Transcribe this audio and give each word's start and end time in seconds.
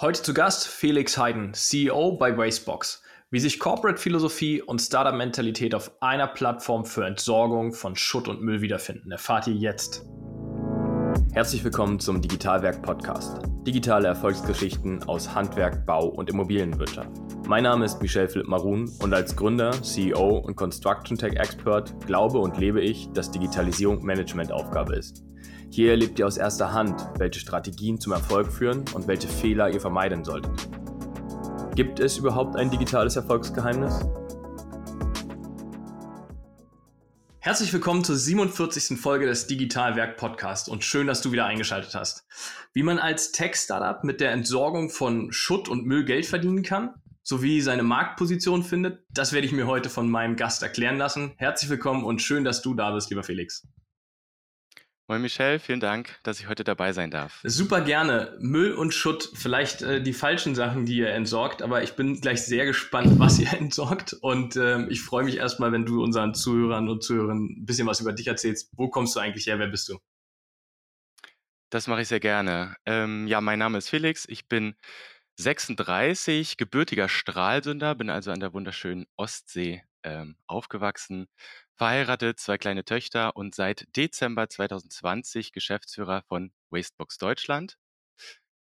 Heute 0.00 0.22
zu 0.22 0.32
Gast 0.32 0.66
Felix 0.66 1.18
Heiden, 1.18 1.52
CEO 1.52 2.12
bei 2.12 2.34
Wastebox. 2.34 3.02
Wie 3.30 3.38
sich 3.38 3.58
Corporate-Philosophie 3.58 4.62
und 4.62 4.80
Startup-Mentalität 4.80 5.74
auf 5.74 5.92
einer 6.00 6.26
Plattform 6.26 6.86
für 6.86 7.04
Entsorgung 7.04 7.74
von 7.74 7.94
Schutt 7.96 8.26
und 8.26 8.40
Müll 8.40 8.62
wiederfinden, 8.62 9.12
erfahrt 9.12 9.46
ihr 9.46 9.52
jetzt. 9.52 10.06
Herzlich 11.34 11.62
willkommen 11.62 12.00
zum 12.00 12.22
Digitalwerk 12.22 12.80
Podcast. 12.80 13.42
Digitale 13.66 14.08
Erfolgsgeschichten 14.08 15.02
aus 15.02 15.34
Handwerk, 15.34 15.84
Bau 15.84 16.06
und 16.06 16.30
Immobilienwirtschaft. 16.30 17.10
Mein 17.46 17.64
Name 17.64 17.84
ist 17.84 18.00
Michel 18.00 18.26
Philipp 18.26 18.48
Marun 18.48 18.90
und 19.02 19.12
als 19.12 19.36
Gründer, 19.36 19.72
CEO 19.82 20.38
und 20.38 20.56
Construction 20.56 21.18
Tech 21.18 21.34
Expert 21.34 21.94
glaube 22.06 22.38
und 22.38 22.56
lebe 22.56 22.80
ich, 22.80 23.10
dass 23.12 23.30
Digitalisierung 23.30 24.02
Managementaufgabe 24.02 24.96
ist. 24.96 25.22
Hier 25.72 25.92
erlebt 25.92 26.18
ihr 26.18 26.26
aus 26.26 26.36
erster 26.36 26.72
Hand, 26.72 27.00
welche 27.16 27.38
Strategien 27.38 28.00
zum 28.00 28.12
Erfolg 28.12 28.50
führen 28.50 28.84
und 28.92 29.06
welche 29.06 29.28
Fehler 29.28 29.70
ihr 29.70 29.80
vermeiden 29.80 30.24
solltet. 30.24 30.68
Gibt 31.76 32.00
es 32.00 32.18
überhaupt 32.18 32.56
ein 32.56 32.72
digitales 32.72 33.14
Erfolgsgeheimnis? 33.14 34.00
Herzlich 37.38 37.72
willkommen 37.72 38.02
zur 38.02 38.16
47. 38.16 38.98
Folge 38.98 39.26
des 39.26 39.46
Digitalwerk 39.46 40.16
Podcast 40.16 40.68
und 40.68 40.82
schön, 40.82 41.06
dass 41.06 41.22
du 41.22 41.30
wieder 41.30 41.46
eingeschaltet 41.46 41.94
hast. 41.94 42.26
Wie 42.72 42.82
man 42.82 42.98
als 42.98 43.30
Tech-Startup 43.30 44.02
mit 44.02 44.20
der 44.20 44.32
Entsorgung 44.32 44.90
von 44.90 45.30
Schutt 45.32 45.68
und 45.68 45.86
Müll 45.86 46.04
Geld 46.04 46.26
verdienen 46.26 46.64
kann, 46.64 46.94
sowie 47.22 47.60
seine 47.60 47.84
Marktposition 47.84 48.64
findet, 48.64 49.04
das 49.08 49.32
werde 49.32 49.46
ich 49.46 49.52
mir 49.52 49.68
heute 49.68 49.88
von 49.88 50.10
meinem 50.10 50.34
Gast 50.34 50.64
erklären 50.64 50.96
lassen. 50.96 51.32
Herzlich 51.36 51.70
willkommen 51.70 52.02
und 52.02 52.20
schön, 52.20 52.42
dass 52.42 52.60
du 52.60 52.74
da 52.74 52.90
bist, 52.90 53.08
lieber 53.10 53.22
Felix. 53.22 53.68
Moin 55.10 55.22
Michel, 55.22 55.58
vielen 55.58 55.80
Dank, 55.80 56.20
dass 56.22 56.38
ich 56.38 56.46
heute 56.46 56.62
dabei 56.62 56.92
sein 56.92 57.10
darf. 57.10 57.40
Super 57.42 57.80
gerne. 57.80 58.36
Müll 58.38 58.72
und 58.74 58.94
Schutt, 58.94 59.28
vielleicht 59.34 59.82
äh, 59.82 60.00
die 60.00 60.12
falschen 60.12 60.54
Sachen, 60.54 60.86
die 60.86 60.98
ihr 60.98 61.10
entsorgt, 61.10 61.62
aber 61.62 61.82
ich 61.82 61.94
bin 61.94 62.20
gleich 62.20 62.42
sehr 62.42 62.64
gespannt, 62.64 63.18
was 63.18 63.40
ihr 63.40 63.52
entsorgt. 63.58 64.12
Und 64.12 64.54
ähm, 64.54 64.86
ich 64.88 65.02
freue 65.02 65.24
mich 65.24 65.38
erstmal, 65.38 65.72
wenn 65.72 65.84
du 65.84 66.00
unseren 66.00 66.32
Zuhörern 66.32 66.88
und 66.88 67.02
Zuhörern 67.02 67.38
ein 67.38 67.64
bisschen 67.64 67.88
was 67.88 67.98
über 67.98 68.12
dich 68.12 68.28
erzählst. 68.28 68.70
Wo 68.76 68.88
kommst 68.88 69.16
du 69.16 69.18
eigentlich 69.18 69.48
her? 69.48 69.58
Wer 69.58 69.66
bist 69.66 69.88
du? 69.88 69.98
Das 71.70 71.88
mache 71.88 72.02
ich 72.02 72.08
sehr 72.08 72.20
gerne. 72.20 72.76
Ähm, 72.86 73.26
ja, 73.26 73.40
mein 73.40 73.58
Name 73.58 73.78
ist 73.78 73.88
Felix. 73.88 74.26
Ich 74.28 74.46
bin 74.46 74.76
36, 75.40 76.56
gebürtiger 76.56 77.08
Stralsünder, 77.08 77.96
bin 77.96 78.10
also 78.10 78.30
an 78.30 78.38
der 78.38 78.52
wunderschönen 78.52 79.06
Ostsee 79.16 79.82
ähm, 80.04 80.36
aufgewachsen, 80.46 81.28
verheiratet, 81.74 82.38
zwei 82.38 82.58
kleine 82.58 82.84
Töchter 82.84 83.36
und 83.36 83.54
seit 83.54 83.86
Dezember 83.96 84.48
2020 84.48 85.52
Geschäftsführer 85.52 86.22
von 86.28 86.52
Wastebox 86.70 87.18
Deutschland. 87.18 87.78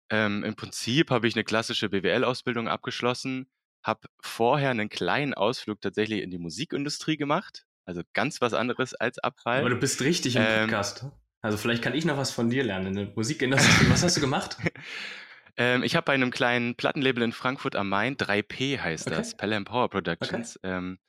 Ähm, 0.10 0.44
Im 0.44 0.56
Prinzip 0.56 1.12
habe 1.12 1.28
ich 1.28 1.36
eine 1.36 1.44
klassische 1.44 1.90
BWL-Ausbildung 1.90 2.68
abgeschlossen, 2.68 3.48
habe 3.84 4.08
vorher 4.22 4.72
einen 4.72 4.90
kleinen 4.90 5.34
Ausflug 5.34 5.82
tatsächlich 5.82 6.22
in 6.22 6.32
die 6.32 6.40
Musikindustrie 6.40 7.18
gemacht, 7.18 7.66
also 7.86 8.02
ganz 8.14 8.42
was 8.42 8.54
anderes 8.54 8.94
als 8.96 9.20
Abfall. 9.20 9.60
Aber 9.60 9.70
du 9.70 9.78
bist 9.78 10.02
richtig 10.02 10.36
im 10.36 10.44
ähm, 10.46 10.62
Podcast. 10.62 11.06
Also 11.42 11.58
vielleicht 11.58 11.82
kann 11.82 11.94
ich 11.94 12.06
noch 12.06 12.18
was 12.18 12.32
von 12.32 12.50
dir 12.50 12.64
lernen 12.64 12.88
in 12.88 12.96
der 12.96 13.14
Musikindustrie. 13.16 13.90
Was 13.90 14.04
hast 14.04 14.18
du 14.18 14.22
gemacht? 14.22 14.58
ähm, 15.60 15.84
ich 15.84 15.96
habe 15.96 16.06
bei 16.06 16.14
einem 16.14 16.32
kleinen 16.32 16.76
Plattenlabel 16.76 17.24
in 17.24 17.34
Frankfurt 17.34 17.76
am 17.76 17.90
Main, 17.90 18.18
3P 18.18 18.80
heißt 18.80 19.08
okay. 19.08 19.16
das, 19.18 19.36
Pelham 19.38 19.66
Power 19.66 19.90
Productions, 19.90 20.58
okay. 20.58 20.76
ähm, 20.78 21.00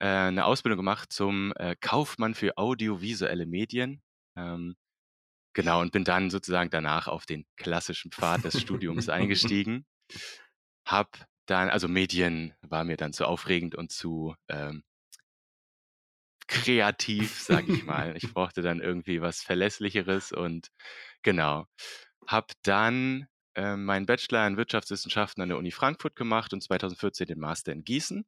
äh, 0.00 0.30
'ne 0.30 0.44
Ausbildung 0.44 0.78
gemacht 0.78 1.12
zum, 1.12 1.52
äh, 1.56 1.76
Kaufmann 1.80 2.34
für 2.34 2.58
audiovisuelle 2.58 3.46
Medien. 3.46 4.02
Ähm, 4.36 4.76
genau, 5.54 5.80
und 5.82 5.92
bin 5.92 6.04
dann 6.04 6.30
sozusagen 6.30 6.70
danach 6.70 7.08
auf 7.08 7.26
den 7.26 7.46
klassischen 7.56 8.12
Pfad 8.12 8.44
des 8.44 8.60
Studiums 8.60 9.08
eingestiegen. 9.08 9.86
Hab 10.86 11.26
dann 11.46 11.68
also 11.70 11.88
Medien 11.88 12.54
war 12.62 12.84
mir 12.84 12.96
dann 12.96 13.12
zu 13.12 13.26
aufregend 13.26 13.74
und 13.74 13.92
zu, 13.92 14.34
ähm 14.48 14.82
kreativ, 16.48 17.40
sage 17.40 17.72
ich 17.72 17.82
mal. 17.84 18.16
Ich 18.16 18.28
brauchte 18.34 18.62
dann 18.62 18.80
irgendwie 18.80 19.20
was 19.20 19.42
Verlässlicheres 19.42 20.32
und 20.32 20.70
genau. 21.22 21.66
Hab 22.26 22.52
dann, 22.62 23.28
ähm, 23.56 23.84
meinen 23.84 24.06
Bachelor 24.06 24.46
in 24.46 24.56
Wirtschaftswissenschaften 24.56 25.42
an 25.42 25.48
der 25.48 25.58
Uni 25.58 25.72
Frankfurt 25.72 26.16
gemacht 26.16 26.52
und 26.52 26.62
2014 26.62 27.26
den 27.26 27.40
Master 27.40 27.72
in 27.72 27.84
Gießen. 27.84 28.24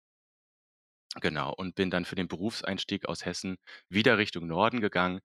Genau, 1.20 1.52
und 1.54 1.74
bin 1.74 1.90
dann 1.90 2.04
für 2.04 2.16
den 2.16 2.28
Berufseinstieg 2.28 3.08
aus 3.08 3.24
Hessen 3.24 3.56
wieder 3.88 4.18
Richtung 4.18 4.46
Norden 4.46 4.80
gegangen, 4.80 5.20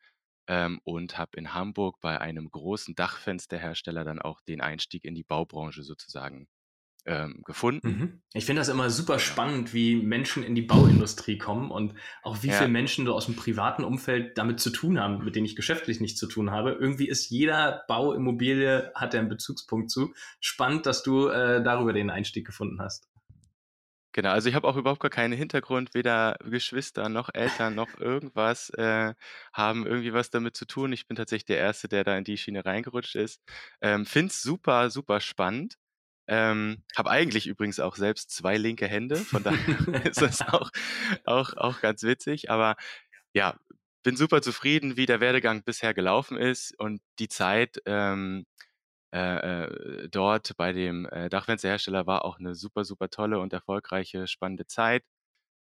ähm, 0.47 0.80
und 0.84 1.18
habe 1.18 1.38
in 1.38 1.53
Hamburg 1.53 2.00
bei 2.02 2.19
einem 2.19 2.50
großen 2.52 2.96
Dachfensterhersteller 2.96 4.03
dann 4.03 4.19
auch 4.22 4.42
den 4.42 4.62
Einstieg 4.62 5.06
in 5.06 5.16
die 5.16 5.24
Baubranche 5.24 5.84
sozusagen, 5.84 6.47
ähm, 7.06 7.41
gefunden. 7.46 8.00
Mhm. 8.00 8.22
Ich 8.34 8.46
finde 8.46 8.62
das 8.62 8.69
immer 8.69 8.90
super 8.90 9.19
spannend, 9.19 9.74
wie 9.74 9.96
Menschen 9.97 10.41
in 10.41 10.56
die 10.56 10.62
Bauindustrie 10.62 11.38
kommen 11.38 11.69
und 11.69 11.96
auch 12.24 12.41
wie 12.41 12.47
Ja. 12.47 12.53
viele 12.53 12.69
Menschen 12.69 13.06
so 13.06 13.14
aus 13.14 13.25
dem 13.25 13.36
privaten 13.36 13.84
Umfeld 13.84 14.38
damit 14.38 14.62
zu 14.62 14.69
tun 14.69 15.00
haben, 15.00 15.24
mit 15.24 15.36
denen 15.36 15.46
ich 15.46 15.58
geschäftlich 15.58 16.00
nichts 16.00 16.18
zu 16.19 16.28
tun 16.28 16.52
habe. 16.52 16.72
Irgendwie 16.72 17.09
ist 17.09 17.30
jeder 17.30 17.84
Bauimmobilie 17.90 18.92
hat 18.96 19.13
er 19.13 19.19
einen 19.19 19.30
Bezugspunkt 19.30 19.92
zu. 19.92 20.13
Spannend, 20.40 20.86
dass 20.86 21.03
du, 21.03 21.28
äh, 21.28 21.62
darüber 21.62 21.92
den 21.92 22.09
Einstieg 22.09 22.46
gefunden 22.47 22.80
hast. 22.81 23.09
Genau, 24.16 24.30
also 24.30 24.47
ich 24.47 24.53
habe 24.53 24.68
auch 24.68 24.75
überhaupt 24.78 25.00
gar 25.02 25.09
keinen 25.09 25.34
Hintergrund, 25.34 25.96
weder 25.96 26.38
Geschwister 26.44 27.09
noch 27.09 27.30
Eltern 27.34 27.74
noch 27.74 27.97
irgendwas 27.97 28.69
äh, 28.72 29.16
haben 29.53 29.88
irgendwie 29.88 30.13
was 30.13 30.30
damit 30.30 30.56
zu 30.56 30.66
tun. 30.68 30.94
Ich 30.94 31.08
bin 31.08 31.16
tatsächlich 31.18 31.46
der 31.46 31.58
Erste, 31.58 31.88
der 31.88 32.03
da 32.03 32.16
in 32.16 32.24
die 32.24 32.38
Schiene 32.38 32.63
reingerutscht 32.63 33.16
ist. 33.16 33.42
Ähm, 33.81 34.06
Finde 34.06 34.28
es 34.31 34.42
super, 34.44 34.92
super 34.92 35.19
spannend. 35.19 35.78
Ähm, 36.28 36.84
habe 36.96 37.10
eigentlich 37.10 37.48
übrigens 37.48 37.80
auch 37.80 37.96
selbst 37.96 38.32
zwei 38.32 38.58
linke 38.58 38.88
Hände, 38.88 39.18
von 39.18 39.44
daher 39.44 39.58
ist 40.06 40.22
das 40.22 40.42
auch, 40.42 40.72
auch, 41.26 41.54
auch 41.56 41.82
ganz 41.82 42.04
witzig. 42.04 42.50
Aber 42.50 42.76
ja, 43.34 43.58
bin 44.04 44.16
super 44.18 44.42
zufrieden, 44.42 44.98
wie 44.98 45.06
der 45.06 45.22
Werdegang 45.22 45.64
bisher 45.64 45.94
gelaufen 45.94 46.38
ist 46.38 46.78
und 46.80 47.02
die 47.20 47.30
Zeit 47.30 47.82
ähm, 47.86 48.46
äh, 49.14 49.66
äh, 49.66 50.10
dort 50.10 50.58
bei 50.58 50.74
dem 50.74 51.06
äh, 51.06 51.30
Dachfensterhersteller 51.30 52.08
war 52.08 52.26
auch 52.26 52.40
eine 52.40 52.56
super, 52.56 52.84
super 52.84 53.10
tolle 53.10 53.40
und 53.40 53.54
erfolgreiche, 53.54 54.26
spannende 54.26 54.66
Zeit. 54.66 55.04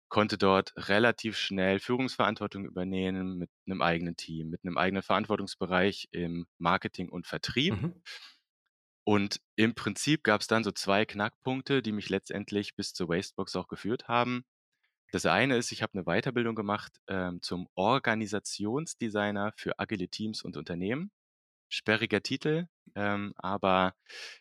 Konnte 0.08 0.38
dort 0.38 0.72
relativ 0.88 1.36
schnell 1.36 1.78
Führungsverantwortung 1.78 2.64
übernehmen 2.64 3.36
mit 3.36 3.50
einem 3.66 3.82
eigenen 3.82 4.16
Team, 4.16 4.48
mit 4.48 4.64
einem 4.64 4.78
eigenen 4.78 5.02
Verantwortungsbereich 5.02 6.08
im 6.12 6.46
Marketing 6.58 7.10
und 7.10 7.26
Vertrieb. 7.26 7.74
Mhm. 7.74 8.02
Und 9.04 9.40
im 9.56 9.74
Prinzip 9.74 10.22
gab 10.24 10.40
es 10.40 10.46
dann 10.46 10.64
so 10.64 10.70
zwei 10.70 11.04
Knackpunkte, 11.04 11.82
die 11.82 11.92
mich 11.92 12.08
letztendlich 12.08 12.76
bis 12.76 12.94
zur 12.94 13.08
Wastebox 13.08 13.56
auch 13.56 13.68
geführt 13.68 14.08
haben. 14.08 14.44
Das 15.10 15.26
eine 15.26 15.56
ist, 15.56 15.72
ich 15.72 15.82
habe 15.82 15.94
eine 15.94 16.04
Weiterbildung 16.04 16.54
gemacht 16.54 17.00
ähm, 17.08 17.42
zum 17.42 17.68
Organisationsdesigner 17.74 19.52
für 19.56 19.78
agile 19.78 20.08
Teams 20.08 20.42
und 20.42 20.56
Unternehmen 20.56 21.10
sperriger 21.72 22.22
Titel, 22.22 22.66
ähm, 22.94 23.32
aber 23.36 23.94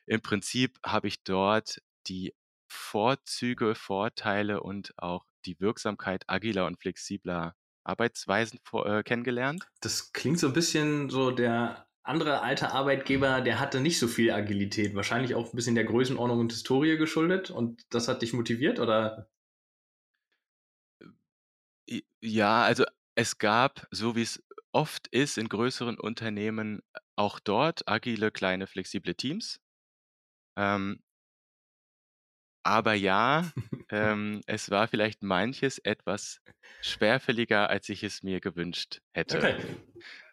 im 0.06 0.22
Prinzip 0.22 0.78
habe 0.86 1.08
ich 1.08 1.24
dort 1.24 1.82
die 2.08 2.34
Vorzüge, 2.68 3.74
Vorteile 3.76 4.62
und 4.62 4.94
auch 4.98 5.26
die 5.46 5.60
Wirksamkeit 5.60 6.24
agiler 6.28 6.66
und 6.66 6.80
flexibler 6.80 7.56
Arbeitsweisen 7.84 8.60
vor, 8.64 8.86
äh, 8.86 9.04
kennengelernt. 9.04 9.66
Das 9.82 10.14
klingt 10.14 10.40
so 10.40 10.48
ein 10.48 10.54
bisschen 10.54 11.10
so 11.10 11.32
der 11.32 11.88
andere 12.04 12.42
alte 12.42 12.72
Arbeitgeber, 12.72 13.42
der 13.42 13.60
hatte 13.60 13.80
nicht 13.80 14.00
so 14.00 14.08
viel 14.08 14.32
Agilität. 14.32 14.96
Wahrscheinlich 14.96 15.36
auch 15.36 15.54
ein 15.54 15.56
bisschen 15.56 15.76
der 15.76 15.86
Größenordnung 15.86 16.40
und 16.40 16.52
Historie 16.52 16.98
geschuldet 16.98 17.52
und 17.52 17.84
das 17.94 18.08
hat 18.08 18.22
dich 18.22 18.34
motiviert 18.34 18.80
oder? 18.80 19.30
Ja, 22.22 22.64
also 22.64 22.86
es 23.16 23.38
gab, 23.38 23.88
so 23.92 24.16
wie 24.16 24.22
es 24.22 24.44
oft 24.72 25.08
ist 25.08 25.38
in 25.38 25.50
größeren 25.50 26.00
Unternehmen, 26.00 26.82
auch 27.16 27.40
dort 27.40 27.88
agile, 27.88 28.32
kleine, 28.32 28.68
flexible 28.68 29.16
Teams. 29.16 29.60
Ähm 30.58 31.00
aber 32.64 32.94
ja, 32.94 33.52
ähm, 33.90 34.42
es 34.48 34.70
war 34.70 34.88
vielleicht 34.88 35.24
manches 35.24 35.80
etwas 35.80 36.42
schwerfälliger, 36.82 37.70
als 37.70 37.90
ich 37.90 38.04
es 38.04 38.24
mir 38.24 38.40
gewünscht 38.40 39.02
hätte. 39.14 39.40
Okay. 39.40 39.56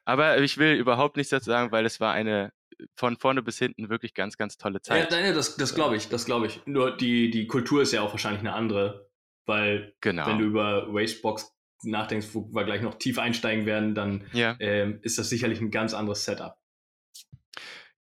Aber 0.09 0.41
ich 0.41 0.57
will 0.57 0.73
überhaupt 0.73 1.19
nichts 1.19 1.29
dazu 1.29 1.51
sagen, 1.51 1.71
weil 1.71 1.85
es 1.85 2.01
war 2.01 2.15
eine 2.15 2.51
von 2.95 3.19
vorne 3.19 3.43
bis 3.43 3.59
hinten 3.59 3.91
wirklich 3.91 4.15
ganz, 4.15 4.39
ganz 4.39 4.57
tolle 4.57 4.81
Zeit. 4.81 5.13
Ja, 5.13 5.33
das, 5.35 5.59
das 5.59 5.75
glaube 5.75 5.97
ich, 5.97 6.09
das 6.09 6.25
glaube 6.25 6.47
ich. 6.47 6.63
Nur 6.65 6.97
die, 6.97 7.29
die 7.29 7.47
Kultur 7.47 7.83
ist 7.83 7.93
ja 7.93 8.01
auch 8.01 8.13
wahrscheinlich 8.13 8.41
eine 8.41 8.55
andere, 8.55 9.11
weil 9.45 9.95
genau. 10.01 10.27
wenn 10.27 10.39
du 10.39 10.47
über 10.47 10.87
Wastebox 10.95 11.55
nachdenkst, 11.83 12.29
wo 12.33 12.49
wir 12.55 12.65
gleich 12.65 12.81
noch 12.81 12.95
tief 12.95 13.19
einsteigen 13.19 13.67
werden, 13.67 13.95
dann 13.95 14.27
ja. 14.33 14.57
ähm, 14.61 14.99
ist 15.03 15.19
das 15.19 15.29
sicherlich 15.29 15.61
ein 15.61 15.71
ganz 15.71 15.93
anderes 15.93 16.25
Setup. 16.25 16.57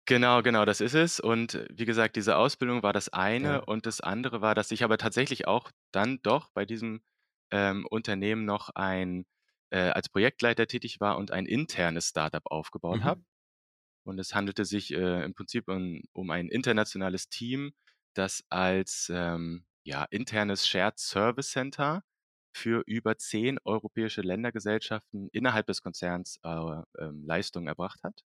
Genau, 0.07 0.43
genau, 0.43 0.65
das 0.65 0.81
ist 0.81 0.95
es. 0.95 1.21
Und 1.21 1.55
äh, 1.55 1.69
wie 1.71 1.85
gesagt, 1.85 2.17
diese 2.17 2.37
Ausbildung 2.37 2.83
war 2.83 2.93
das 2.93 3.11
eine 3.11 3.49
ja. 3.49 3.59
und 3.59 3.87
das 3.87 4.01
andere 4.01 4.41
war, 4.41 4.57
dass 4.57 4.73
ich 4.73 4.83
aber 4.83 4.99
tatsächlich 4.99 5.47
auch 5.47 5.71
dann 5.93 6.19
doch 6.25 6.49
bei 6.53 6.65
diesem 6.65 7.01
ähm, 7.53 7.87
Unternehmen 7.89 8.45
noch 8.45 8.71
ein 8.75 9.25
äh, 9.73 9.91
als 9.91 10.09
Projektleiter 10.09 10.67
tätig 10.67 11.01
war 11.01 11.17
und 11.17 11.31
ein 11.31 11.47
internes 11.47 12.09
Startup 12.09 12.45
aufgebaut 12.47 13.01
mhm. 13.01 13.05
habe. 13.05 13.25
Und 14.05 14.19
es 14.19 14.35
handelte 14.35 14.65
sich 14.65 14.93
äh, 14.93 15.25
im 15.25 15.35
Prinzip 15.35 15.69
um, 15.69 16.03
um 16.13 16.31
ein 16.31 16.49
internationales 16.49 17.29
Team, 17.29 17.73
das 18.15 18.45
als 18.51 19.11
ähm, 19.15 19.65
ja, 19.85 20.05
internes 20.11 20.69
Shared 20.69 20.99
Service 20.99 21.51
Center 21.51 22.03
für 22.55 22.83
über 22.87 23.17
zehn 23.17 23.59
europäische 23.65 24.21
Ländergesellschaften 24.21 25.29
innerhalb 25.33 25.67
des 25.67 25.83
Konzerns 25.83 26.39
äh, 26.43 26.83
ähm, 26.99 27.25
Leistungen 27.25 27.69
erbracht 27.69 28.03
hat. 28.03 28.23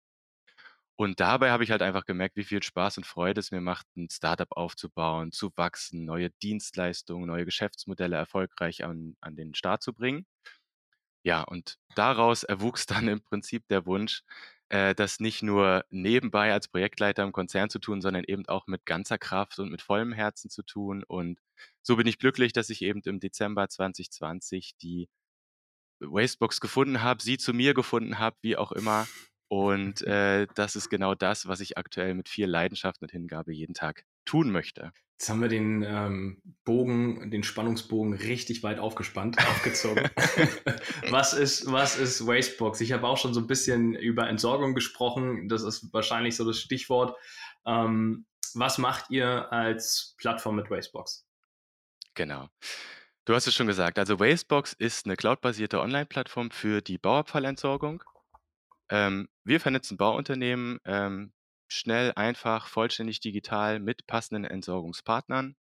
Und 0.99 1.21
dabei 1.21 1.51
habe 1.51 1.63
ich 1.63 1.71
halt 1.71 1.83
einfach 1.83 2.07
gemerkt, 2.07 2.37
wie 2.37 2.45
viel 2.45 2.63
Spaß 2.63 2.97
und 2.97 3.05
Freude 3.05 3.39
es 3.39 3.51
mir 3.53 3.61
macht, 3.61 3.87
ein 3.97 4.09
Startup 4.11 4.49
aufzubauen, 4.51 5.31
zu 5.31 5.51
wachsen, 5.55 6.07
neue 6.07 6.31
Dienstleistungen, 6.43 7.27
neue 7.27 7.45
Geschäftsmodelle 7.45 8.17
erfolgreich 8.17 8.83
an, 8.83 9.15
an 9.21 9.37
den 9.37 9.55
Start 9.55 9.83
zu 9.83 9.93
bringen. 9.93 10.27
Ja, 11.27 11.43
und 11.43 11.81
daraus 11.97 12.45
erwuchs 12.45 12.87
dann 12.87 13.09
im 13.09 13.21
Prinzip 13.21 13.67
der 13.67 13.85
Wunsch, 13.85 14.23
äh, 14.69 14.95
das 14.95 15.19
nicht 15.19 15.43
nur 15.43 15.85
nebenbei 15.91 16.53
als 16.53 16.69
Projektleiter 16.69 17.25
im 17.25 17.33
Konzern 17.33 17.69
zu 17.69 17.81
tun, 17.81 18.01
sondern 18.01 18.23
eben 18.23 18.47
auch 18.47 18.69
mit 18.69 18.87
ganzer 18.87 19.19
Kraft 19.19 19.59
und 19.59 19.73
mit 19.73 19.83
vollem 19.83 20.13
Herzen 20.13 20.51
zu 20.51 20.63
tun. 20.63 21.03
Und 21.03 21.41
so 21.83 21.97
bin 21.97 22.07
ich 22.07 22.21
glücklich, 22.21 22.53
dass 22.53 22.71
ich 22.71 22.81
eben 22.83 23.01
im 23.07 23.19
Dezember 23.19 23.69
2020 23.69 24.77
die 24.81 25.09
Wastebox 25.99 26.61
gefunden 26.61 27.03
habe, 27.03 27.21
sie 27.21 27.39
zu 27.39 27.53
mir 27.53 27.75
gefunden 27.75 28.21
habe, 28.21 28.37
wie 28.43 28.57
auch 28.57 28.71
immer. 28.71 29.09
Und 29.49 30.03
äh, 30.07 30.47
das 30.55 30.77
ist 30.77 30.91
genau 30.91 31.17
das, 31.17 31.49
was 31.49 31.59
ich 31.59 31.77
aktuell 31.77 32.15
mit 32.15 32.29
viel 32.29 32.47
Leidenschaft 32.47 33.03
und 33.03 33.11
Hingabe 33.11 33.53
jeden 33.53 33.75
Tag 33.75 34.05
tun 34.27 34.53
möchte. 34.53 34.93
Jetzt 35.19 35.31
haben 35.31 35.41
wir 35.41 35.49
den 35.49 35.83
ähm, 35.83 36.43
Bogen, 36.65 37.31
den 37.31 37.43
Spannungsbogen 37.43 38.13
richtig 38.13 38.63
weit 38.63 38.79
aufgespannt, 38.79 39.39
aufgezogen. 39.49 40.11
was, 41.11 41.33
ist, 41.33 41.73
was 41.73 41.97
ist 41.97 42.27
Wastebox? 42.27 42.83
Ich 42.83 42.93
habe 42.93 43.07
auch 43.07 43.17
schon 43.17 43.33
so 43.33 43.41
ein 43.41 43.47
bisschen 43.47 43.95
über 43.95 44.29
Entsorgung 44.29 44.75
gesprochen. 44.75 45.49
Das 45.49 45.63
ist 45.63 45.91
wahrscheinlich 45.93 46.37
so 46.37 46.45
das 46.45 46.61
Stichwort. 46.61 47.17
Ähm, 47.65 48.27
was 48.53 48.77
macht 48.77 49.11
ihr 49.11 49.51
als 49.53 50.15
Plattform 50.19 50.57
mit 50.57 50.71
Wastebox? 50.71 51.27
Genau. 52.15 52.49
Du 53.25 53.35
hast 53.35 53.47
es 53.47 53.55
schon 53.55 53.67
gesagt. 53.67 53.99
Also 53.99 54.21
Wastebox 54.21 54.75
ist 54.75 55.07
eine 55.07 55.17
cloudbasierte 55.17 55.81
Online-Plattform 55.81 56.51
für 56.51 56.83
die 56.83 56.99
Bauabfallentsorgung. 56.99 58.05
Ähm, 58.91 59.29
wir 59.45 59.61
vernetzen 59.61 59.97
Bauunternehmen 59.97 60.79
ähm, 60.85 61.33
schnell, 61.69 62.13
einfach, 62.17 62.69
vollständig 62.69 63.21
digital 63.21 63.81
mit 63.81 64.07
passenden 64.07 64.45
Entsorgungspartnern, 64.45 65.57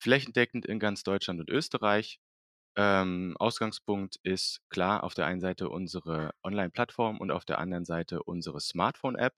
flächendeckend 0.00 0.66
in 0.66 0.78
ganz 0.78 1.02
Deutschland 1.02 1.40
und 1.40 1.50
Österreich. 1.50 2.20
Ähm, 2.76 3.36
Ausgangspunkt 3.38 4.16
ist 4.24 4.60
klar 4.70 5.04
auf 5.04 5.14
der 5.14 5.26
einen 5.26 5.40
Seite 5.40 5.68
unsere 5.68 6.32
Online-Plattform 6.42 7.18
und 7.20 7.30
auf 7.30 7.44
der 7.44 7.58
anderen 7.58 7.84
Seite 7.84 8.22
unsere 8.24 8.60
Smartphone-App. 8.60 9.34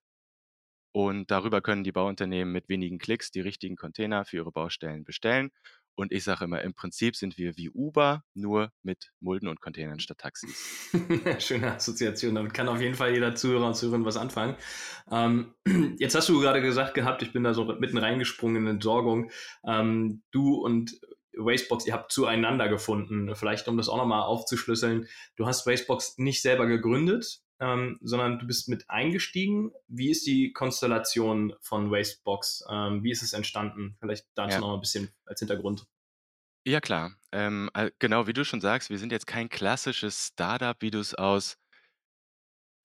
Und 0.93 1.31
darüber 1.31 1.61
können 1.61 1.85
die 1.85 1.93
Bauunternehmen 1.93 2.53
mit 2.53 2.69
wenigen 2.69 2.99
Klicks 2.99 3.31
die 3.31 3.41
richtigen 3.41 3.77
Container 3.77 4.25
für 4.25 4.39
ihre 4.39 4.53
Baustellen 4.53 5.05
bestellen 5.05 5.53
und 5.97 6.13
ich 6.13 6.25
sage 6.25 6.45
immer, 6.45 6.61
im 6.63 6.75
Prinzip 6.75 7.17
sind 7.17 7.39
wir 7.39 7.57
wie 7.57 7.71
Uber, 7.71 8.23
nur 8.35 8.71
mit 8.83 9.13
Mulden 9.21 9.49
und 9.49 9.61
Containern 9.61 9.99
statt 9.99 10.19
Taxis. 10.19 10.91
Schöne 11.39 11.75
Assoziation. 11.75 12.35
Damit 12.35 12.55
kann 12.55 12.69
auf 12.69 12.81
jeden 12.81 12.95
Fall 12.95 13.13
jeder 13.15 13.35
Zuhörer 13.35 13.67
und 13.67 13.75
Zuhörerin 13.75 14.05
was 14.05 14.19
anfangen. 14.19 14.57
Ähm, 15.11 15.55
jetzt 15.99 16.15
hast 16.15 16.29
du 16.29 16.39
gerade 16.41 16.61
gesagt 16.61 16.95
gehabt, 16.95 17.23
ich 17.23 17.33
bin 17.33 17.43
da 17.45 17.55
so 17.55 17.65
mitten 17.65 17.97
reingesprungen 17.97 18.63
in 18.63 18.67
Entsorgung. 18.75 19.31
Ähm, 19.67 20.23
du 20.31 20.57
und 20.57 21.01
Wastebox, 21.37 21.87
ihr 21.87 21.95
habt 21.95 22.13
zueinander 22.13 22.69
gefunden. 22.69 23.35
Vielleicht, 23.35 23.67
um 23.69 23.77
das 23.77 23.89
auch 23.89 23.97
nochmal 23.97 24.23
aufzuschlüsseln. 24.23 25.07
Du 25.37 25.47
hast 25.47 25.67
Wastebox 25.67 26.19
nicht 26.19 26.43
selber 26.43 26.67
gegründet, 26.67 27.41
ähm, 27.61 27.99
sondern 28.03 28.39
du 28.39 28.47
bist 28.47 28.69
mit 28.69 28.89
eingestiegen. 28.91 29.73
Wie 29.89 30.11
ist 30.11 30.27
die 30.27 30.53
Konstellation 30.53 31.55
von 31.61 31.91
Wastebox? 31.91 32.65
Ähm, 32.71 33.03
wie 33.03 33.11
ist 33.11 33.23
es 33.23 33.33
entstanden? 33.33 33.97
Vielleicht 34.01 34.27
dazu 34.35 34.57
ja. 34.57 34.61
noch 34.61 34.75
ein 34.75 34.81
bisschen 34.81 35.11
als 35.25 35.41
Hintergrund. 35.41 35.87
Ja, 36.67 36.81
klar. 36.81 37.15
Ähm, 37.33 37.71
genau, 37.99 38.27
wie 38.27 38.33
du 38.33 38.45
schon 38.45 38.61
sagst, 38.61 38.91
wir 38.91 38.99
sind 38.99 39.13
jetzt 39.13 39.27
kein 39.27 39.49
klassisches 39.49 40.29
Startup, 40.33 40.77
wie 40.81 40.91
du 40.91 40.99
es 40.99 41.15
aus, 41.15 41.59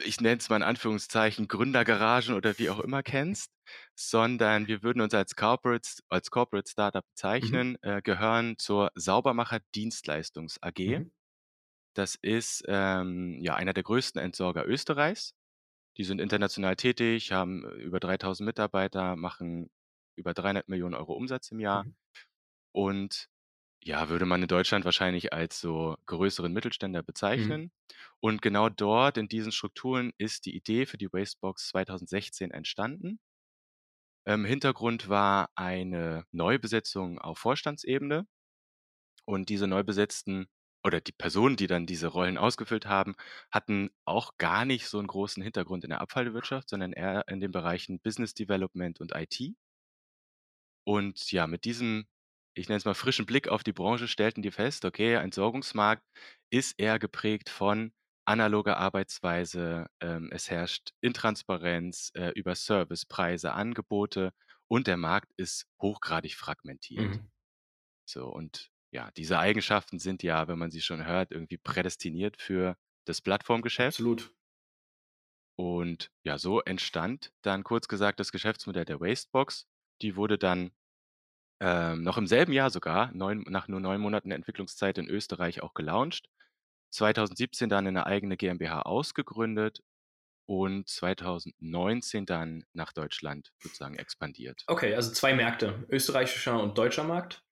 ich 0.03 0.21
nenne 0.21 0.38
es 0.38 0.50
mal 0.50 0.57
in 0.57 0.63
Anführungszeichen, 0.63 1.47
Gründergaragen 1.47 2.35
oder 2.35 2.57
wie 2.59 2.69
auch 2.69 2.79
immer 2.79 3.03
kennst, 3.03 3.51
sondern 3.95 4.67
wir 4.67 4.83
würden 4.83 5.01
uns 5.01 5.13
als 5.13 5.35
Corporate, 5.35 5.88
als 6.09 6.29
Corporate 6.29 6.69
Startup 6.69 7.03
mhm. 7.03 7.09
bezeichnen, 7.09 7.69
mhm. 7.81 7.89
äh, 7.89 8.01
gehören 8.01 8.57
zur 8.57 8.91
Saubermacher 8.95 9.59
Dienstleistungs 9.74 10.62
AG. 10.62 10.79
Mhm. 10.79 11.12
Das 11.93 12.15
ist 12.15 12.63
ähm, 12.67 13.39
ja 13.41 13.55
einer 13.55 13.73
der 13.73 13.83
größten 13.83 14.21
Entsorger 14.21 14.65
Österreichs. 14.67 15.35
Die 15.97 16.03
sind 16.05 16.21
international 16.21 16.75
tätig, 16.77 17.31
haben 17.31 17.65
äh, 17.65 17.73
über 17.75 17.99
3000 17.99 18.45
Mitarbeiter, 18.47 19.15
machen 19.15 19.71
über 20.17 20.33
300 20.33 20.69
Millionen 20.69 20.95
Euro 20.95 21.13
Umsatz 21.13 21.51
im 21.51 21.59
Jahr. 21.59 21.85
Mhm. 21.85 21.95
Und 22.73 23.27
ja, 23.83 24.09
würde 24.09 24.25
man 24.25 24.41
in 24.43 24.47
Deutschland 24.49 24.85
wahrscheinlich 24.85 25.33
als 25.33 25.59
so 25.61 25.97
größeren 26.07 26.53
Mittelständler 26.53 27.03
Mhm. 27.35 27.57
bezeichnen. 27.57 27.71
Und 28.21 28.41
genau 28.41 28.69
dort 28.69 29.17
in 29.17 29.27
diesen 29.29 29.51
Strukturen 29.51 30.13
ist 30.17 30.45
die 30.45 30.55
Idee 30.55 30.85
für 30.88 30.97
die 30.97 31.13
Wastebox 31.13 31.69
2016 31.69 32.51
entstanden. 32.51 33.19
Ähm, 34.25 34.45
Hintergrund 34.45 35.09
war 35.09 35.51
eine 35.55 36.25
Neubesetzung 36.31 37.19
auf 37.19 37.38
Vorstandsebene. 37.38 38.25
Und 39.25 39.49
diese 39.49 39.67
neu 39.67 39.83
besetzten 39.83 40.47
oder 40.83 41.01
die 41.01 41.11
Personen, 41.11 41.55
die 41.55 41.67
dann 41.67 41.85
diese 41.85 42.07
Rollen 42.07 42.37
ausgefüllt 42.37 42.85
haben, 42.85 43.15
hatten 43.51 43.91
auch 44.05 44.37
gar 44.37 44.65
nicht 44.65 44.87
so 44.87 44.97
einen 44.97 45.07
großen 45.07 45.43
Hintergrund 45.43 45.83
in 45.83 45.91
der 45.91 46.01
Abfallwirtschaft, 46.01 46.69
sondern 46.69 46.93
eher 46.93 47.27
in 47.27 47.39
den 47.39 47.51
Bereichen 47.51 47.99
Business 47.99 48.33
Development 48.33 48.99
und 48.99 49.13
IT. 49.15 49.55
Und 50.83 51.31
ja, 51.31 51.47
mit 51.47 51.65
diesem, 51.65 52.07
ich 52.55 52.67
nenne 52.67 52.77
es 52.77 52.85
mal 52.85 52.95
frischen 52.95 53.25
Blick 53.25 53.47
auf 53.47 53.63
die 53.63 53.73
Branche, 53.73 54.07
stellten 54.07 54.41
die 54.41 54.51
fest, 54.51 54.85
okay, 54.85 55.13
Entsorgungsmarkt 55.13 56.03
ist 56.49 56.79
eher 56.79 56.99
geprägt 56.99 57.49
von 57.49 57.93
analoger 58.25 58.77
Arbeitsweise, 58.77 59.87
ähm, 59.99 60.29
es 60.31 60.49
herrscht 60.49 60.93
Intransparenz 61.01 62.11
äh, 62.15 62.29
über 62.29 62.55
Service, 62.55 63.05
Preise, 63.05 63.53
Angebote 63.53 64.33
und 64.67 64.87
der 64.87 64.97
Markt 64.97 65.31
ist 65.37 65.67
hochgradig 65.81 66.35
fragmentiert. 66.35 67.15
Mhm. 67.17 67.31
So, 68.05 68.27
und 68.27 68.71
ja, 68.91 69.09
diese 69.11 69.39
Eigenschaften 69.39 69.99
sind 69.99 70.21
ja, 70.23 70.47
wenn 70.47 70.59
man 70.59 70.71
sie 70.71 70.81
schon 70.81 71.05
hört, 71.05 71.31
irgendwie 71.31 71.57
prädestiniert 71.57 72.38
für 72.38 72.77
das 73.05 73.21
Plattformgeschäft. 73.21 73.99
Absolut. 73.99 74.33
Und 75.57 76.11
ja, 76.23 76.38
so 76.38 76.61
entstand 76.61 77.31
dann 77.41 77.63
kurz 77.63 77.88
gesagt 77.88 78.19
das 78.19 78.31
Geschäftsmodell 78.31 78.85
der 78.85 78.99
Wastebox. 78.99 79.67
Die 80.01 80.15
wurde 80.15 80.38
dann 80.38 80.71
ähm, 81.59 82.03
noch 82.03 82.17
im 82.17 82.27
selben 82.27 82.53
Jahr 82.53 82.69
sogar, 82.69 83.12
neun, 83.13 83.43
nach 83.48 83.67
nur 83.67 83.79
neun 83.79 84.01
Monaten 84.01 84.31
Entwicklungszeit 84.31 84.98
in 84.98 85.07
Österreich 85.07 85.62
auch 85.62 85.74
gelauncht. 85.74 86.29
2017 86.89 87.69
dann 87.69 87.88
eine 87.88 88.05
eigene 88.05 88.36
GmbH 88.36 88.81
ausgegründet 88.81 89.81
und 90.48 90.89
2019 90.89 92.25
dann 92.25 92.65
nach 92.74 92.91
Deutschland 92.91 93.53
sozusagen 93.60 93.95
expandiert. 93.95 94.63
Okay, 94.67 94.95
also 94.95 95.13
zwei 95.13 95.33
Märkte, 95.33 95.86
österreichischer 95.89 96.62
und 96.62 96.77
deutscher 96.77 97.03
Markt. 97.03 97.45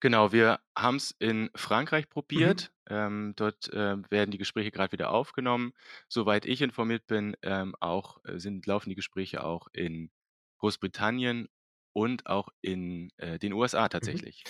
Genau, 0.00 0.32
wir 0.32 0.60
haben 0.76 0.96
es 0.96 1.12
in 1.18 1.50
Frankreich 1.54 2.08
Mhm. 2.34 2.64
probiert. 2.64 2.72
Ähm, 2.88 3.34
dort, 3.36 3.68
äh, 3.72 3.96
werden 4.10 4.30
die 4.30 4.38
Gespräche 4.38 4.70
gerade 4.70 4.92
wieder 4.92 5.10
aufgenommen. 5.12 5.72
Soweit 6.08 6.44
ich 6.46 6.60
informiert 6.62 7.06
bin, 7.06 7.36
ähm, 7.42 7.74
auch 7.80 8.18
äh, 8.24 8.38
sind 8.38 8.66
laufen 8.66 8.88
die 8.90 8.96
Gespräche 8.96 9.44
auch 9.44 9.68
in 9.72 10.10
Großbritannien 10.58 11.48
und 11.92 12.26
auch 12.26 12.48
in, 12.60 13.10
äh, 13.16 13.38
den 13.38 13.52
USA 13.52 13.88
Mhm. 13.90 13.90
tatsächlich. 13.90 14.44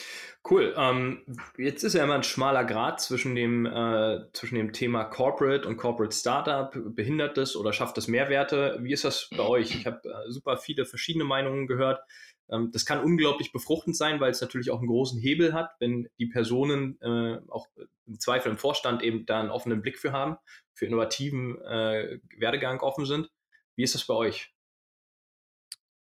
Cool. 0.48 0.74
Ähm, 0.76 1.24
jetzt 1.58 1.82
ist 1.84 1.94
ja 1.94 2.04
immer 2.04 2.14
ein 2.14 2.22
schmaler 2.22 2.64
Grad 2.64 3.00
zwischen 3.00 3.34
dem, 3.34 3.66
äh, 3.66 4.20
zwischen 4.32 4.56
dem 4.56 4.72
Thema 4.72 5.04
Corporate 5.04 5.66
und 5.66 5.76
Corporate 5.76 6.14
Startup. 6.14 6.72
Behindert 6.94 7.38
es 7.38 7.56
oder 7.56 7.72
schafft 7.72 7.98
es 7.98 8.08
Mehrwerte? 8.08 8.78
Wie 8.82 8.92
ist 8.92 9.04
das 9.04 9.28
bei 9.36 9.42
euch? 9.44 9.74
Ich 9.74 9.86
habe 9.86 10.00
äh, 10.08 10.30
super 10.30 10.56
viele 10.58 10.84
verschiedene 10.86 11.24
Meinungen 11.24 11.66
gehört. 11.66 12.02
Ähm, 12.50 12.70
das 12.72 12.84
kann 12.84 13.02
unglaublich 13.02 13.52
befruchtend 13.52 13.96
sein, 13.96 14.20
weil 14.20 14.30
es 14.30 14.40
natürlich 14.40 14.70
auch 14.70 14.78
einen 14.78 14.88
großen 14.88 15.20
Hebel 15.20 15.52
hat, 15.52 15.70
wenn 15.78 16.08
die 16.18 16.26
Personen 16.26 17.00
äh, 17.00 17.40
auch 17.48 17.68
im 18.06 18.18
Zweifel 18.18 18.50
im 18.50 18.58
Vorstand 18.58 19.02
eben 19.02 19.24
da 19.26 19.40
einen 19.40 19.50
offenen 19.50 19.82
Blick 19.82 19.98
für 19.98 20.12
haben, 20.12 20.36
für 20.74 20.86
innovativen 20.86 21.60
äh, 21.62 22.18
Werdegang 22.38 22.80
offen 22.80 23.06
sind. 23.06 23.30
Wie 23.76 23.84
ist 23.84 23.94
das 23.94 24.04
bei 24.06 24.14
euch? 24.14 24.52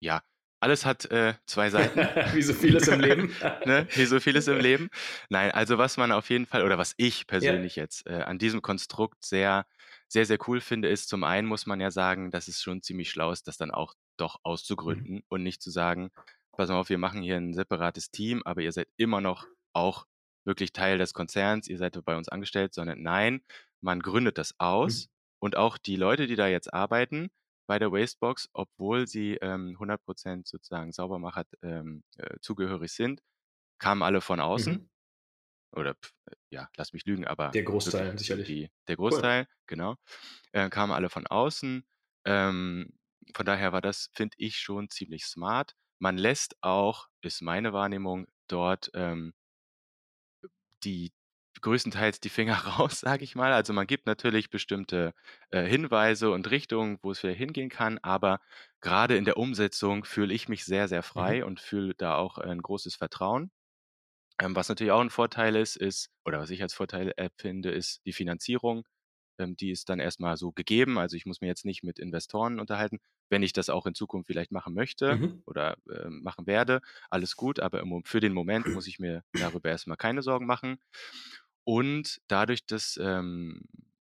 Ja, 0.01 0.23
alles 0.67 0.85
hat 0.85 1.05
äh, 1.13 1.35
zwei 1.47 1.71
Seiten. 1.71 2.01
Wie 2.35 2.43
so 2.43 2.53
vieles 2.53 2.89
im 2.89 2.99
Leben. 2.99 3.33
ne? 3.65 3.87
Wie 3.95 4.05
so 4.05 4.19
vieles 4.19 4.49
im 4.49 4.59
Leben. 4.59 4.89
Nein, 5.29 5.53
also 5.53 5.79
was 5.79 5.97
man 5.97 6.11
auf 6.11 6.29
jeden 6.29 6.45
Fall, 6.47 6.65
oder 6.65 6.77
was 6.77 6.95
ich 6.97 7.29
persönlich 7.29 7.77
ja. 7.77 7.85
jetzt 7.85 8.05
äh, 8.09 8.23
an 8.23 8.39
diesem 8.39 8.63
Konstrukt 8.63 9.25
sehr, 9.25 9.65
sehr, 10.09 10.27
sehr 10.27 10.39
cool 10.49 10.61
finde, 10.61 10.89
ist, 10.89 11.09
zum 11.09 11.23
einen 11.23 11.47
muss 11.47 11.67
man 11.67 11.81
ja 11.81 11.93
sagen, 11.93 12.33
dass 12.33 12.49
es 12.49 12.61
schon 12.61 12.83
ziemlich 12.83 13.11
schlau 13.11 13.31
ist, 13.31 13.47
das 13.47 13.57
dann 13.59 13.71
auch 13.71 13.95
doch 14.17 14.37
Mhm. 14.37 14.41
auszugründen 14.43 15.23
und 15.29 15.45
nicht 15.45 15.63
zu 15.63 15.71
sagen, 15.71 16.11
pass 16.57 16.69
mal 16.69 16.79
auf, 16.81 16.89
wir 16.89 16.99
machen 16.99 17.23
hier 17.23 17.37
ein 17.37 17.55
separates 17.55 18.11
Team, 18.11 18.43
aber 18.45 18.63
ihr 18.63 18.73
seid 18.73 18.89
immer 18.97 19.21
noch 19.21 19.47
auch 19.73 20.05
wirklich 20.45 20.73
Teil 20.73 20.99
des 20.99 21.13
Konzerns, 21.15 21.69
ihr 21.69 21.79
seid 21.79 21.97
bei 22.05 22.17
uns 22.17 22.29
angestellt, 22.29 22.75
sondern 22.75 23.03
nein, 23.03 23.41
man 23.81 24.01
gründet 24.01 24.37
das 24.37 24.51
Mhm. 24.53 24.57
aus 24.67 25.09
und 25.39 25.57
auch 25.57 25.79
die 25.79 25.97
Leute, 25.97 26.27
die 26.27 26.35
da 26.35 26.49
jetzt 26.49 26.75
arbeiten, 26.75 27.29
bei 27.67 27.79
der 27.79 27.93
Wastebox, 27.93 28.49
obwohl 28.53 29.07
sie, 29.09 29.35
ähm, 29.43 29.79
100% 29.79 30.47
sozusagen 30.49 30.93
Saubermacher, 30.93 31.45
ähm, 31.63 32.05
äh, 32.19 32.39
zugehörig 32.41 32.93
sind, 32.93 33.23
kamen 33.79 34.03
alle 34.03 34.21
von 34.23 34.41
außen. 34.41 34.81
Mhm. 34.81 34.89
Oder 35.73 35.95
pf 35.95 36.13
ja, 36.51 36.69
lass 36.77 36.93
mich 36.93 37.05
lügen, 37.07 37.27
aber 37.27 37.55
Der 37.55 37.63
Großteil, 37.65 38.13
wirklich 38.13 38.19
sicherlich. 38.19 38.47
die 38.47 38.71
der 38.89 38.97
Cool. 39.11 39.23
Großteil, 39.23 39.49
genau, 39.67 39.97
äh, 40.53 40.71
kamen 40.71 40.93
alle 40.93 41.11
von 41.11 41.27
außen. 41.27 41.85
Ähm, 42.27 42.99
von 43.35 43.47
daher 43.47 43.73
war 43.73 43.83
das, 43.83 44.11
finde 44.15 44.37
ich, 44.39 44.59
schon 44.59 44.91
ziemlich 44.91 45.27
smart. 45.27 45.77
Man 46.01 46.19
lässt 46.19 46.57
auch, 46.63 47.09
ist 47.23 47.43
meine 47.43 47.73
Wahrnehmung, 47.73 48.27
dort, 48.49 48.91
ähm 48.95 49.35
die 50.85 51.13
größtenteils 51.61 52.21
die 52.21 52.29
Finger 52.29 52.55
raus, 52.79 53.01
sage 53.01 53.25
ich 53.25 53.35
mal. 53.35 53.53
Also, 53.53 53.73
man 53.73 53.87
gibt 53.87 54.07
natürlich 54.07 54.51
bestimmte, 54.51 55.13
äh, 55.51 55.63
Hinweise 55.67 56.31
und 56.31 56.51
Richtungen, 56.51 56.99
wo 57.03 57.11
es 57.13 57.19
vielleicht 57.21 57.39
hingehen 57.39 57.69
kann, 57.71 57.99
aber 58.03 58.41
grade 58.81 59.17
in 59.17 59.25
der 59.25 59.37
Umsetzung 59.37 60.05
fühle 60.05 60.35
ich 60.35 60.49
mich 60.49 60.65
sehr, 60.65 60.89
sehr 60.89 61.03
frei 61.03 61.45
Mhm. 61.45 61.45
und 61.45 61.61
fühle 61.61 61.95
da 61.95 62.17
auch 62.17 62.39
ein 62.39 62.61
großes 62.63 62.95
Vertrauen. 62.97 63.51
Ähm, 64.41 64.57
was 64.57 64.69
natürlich 64.69 64.93
auch 64.93 65.01
'n 65.03 65.11
Vorteil 65.11 65.57
ist, 65.57 65.77
ist 65.77 66.11
oder 66.25 66.41
was 66.41 66.51
ich 66.51 66.63
als 66.63 66.75
Vorteil 66.75 67.13
empfinde, 67.17 67.71
ist 67.71 68.03
die 68.07 68.13
Finanzierung. 68.13 68.87
Ähm, 69.39 69.57
die 69.57 69.71
ist 69.71 69.89
dann 69.91 70.01
erst 70.01 70.21
mal 70.21 70.37
so 70.37 70.53
gegeben. 70.53 70.99
Also, 70.99 71.17
ich 71.17 71.27
muss 71.27 71.41
mich 71.43 71.49
jetzt 71.49 71.65
nicht 71.67 71.83
mit 71.85 71.99
Investoren 71.99 72.61
unterhalten. 72.61 72.99
Wenn 73.31 73.43
ich 73.43 73.53
das 73.55 73.71
auch 73.71 73.87
in 73.87 73.95
Zukunft 73.95 74.29
vielleicht 74.29 74.53
machen 74.53 74.75
möchte 74.75 75.19
Mhm. 75.19 75.43
oder, 75.47 75.77
ähm, 75.91 76.23
machen 76.23 76.47
werde, 76.47 76.81
alles 77.11 77.37
gut, 77.37 77.61
aber 77.61 77.81
im 77.81 78.05
für 78.05 78.21
den 78.21 78.33
Moment 78.35 78.73
muss 78.73 78.87
ich 78.87 78.99
mir 79.01 79.25
darüber 79.39 79.71
erst 79.71 79.87
mal 79.89 79.97
keine 79.97 80.23
Sorgen 80.23 80.47
machen. 80.47 80.79
Und 81.67 82.21
dadurch, 82.29 82.65
dass, 82.67 82.97
ähm, 83.03 83.63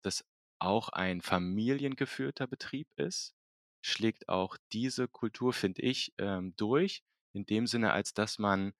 das 0.02 0.24
auch 0.58 0.90
ein 0.90 1.22
familiengeführter 1.22 2.46
Betrieb 2.46 2.88
ist, 2.96 3.34
schlägt 3.82 4.28
auch 4.28 4.56
diese 4.72 5.08
Kultur, 5.08 5.52
finde 5.52 5.82
ich, 5.82 6.12
ähm, 6.18 6.54
durch. 6.56 7.02
In 7.32 7.46
dem 7.46 7.66
Sinne, 7.66 7.92
als 7.92 8.14
dass 8.14 8.38
man, 8.38 8.72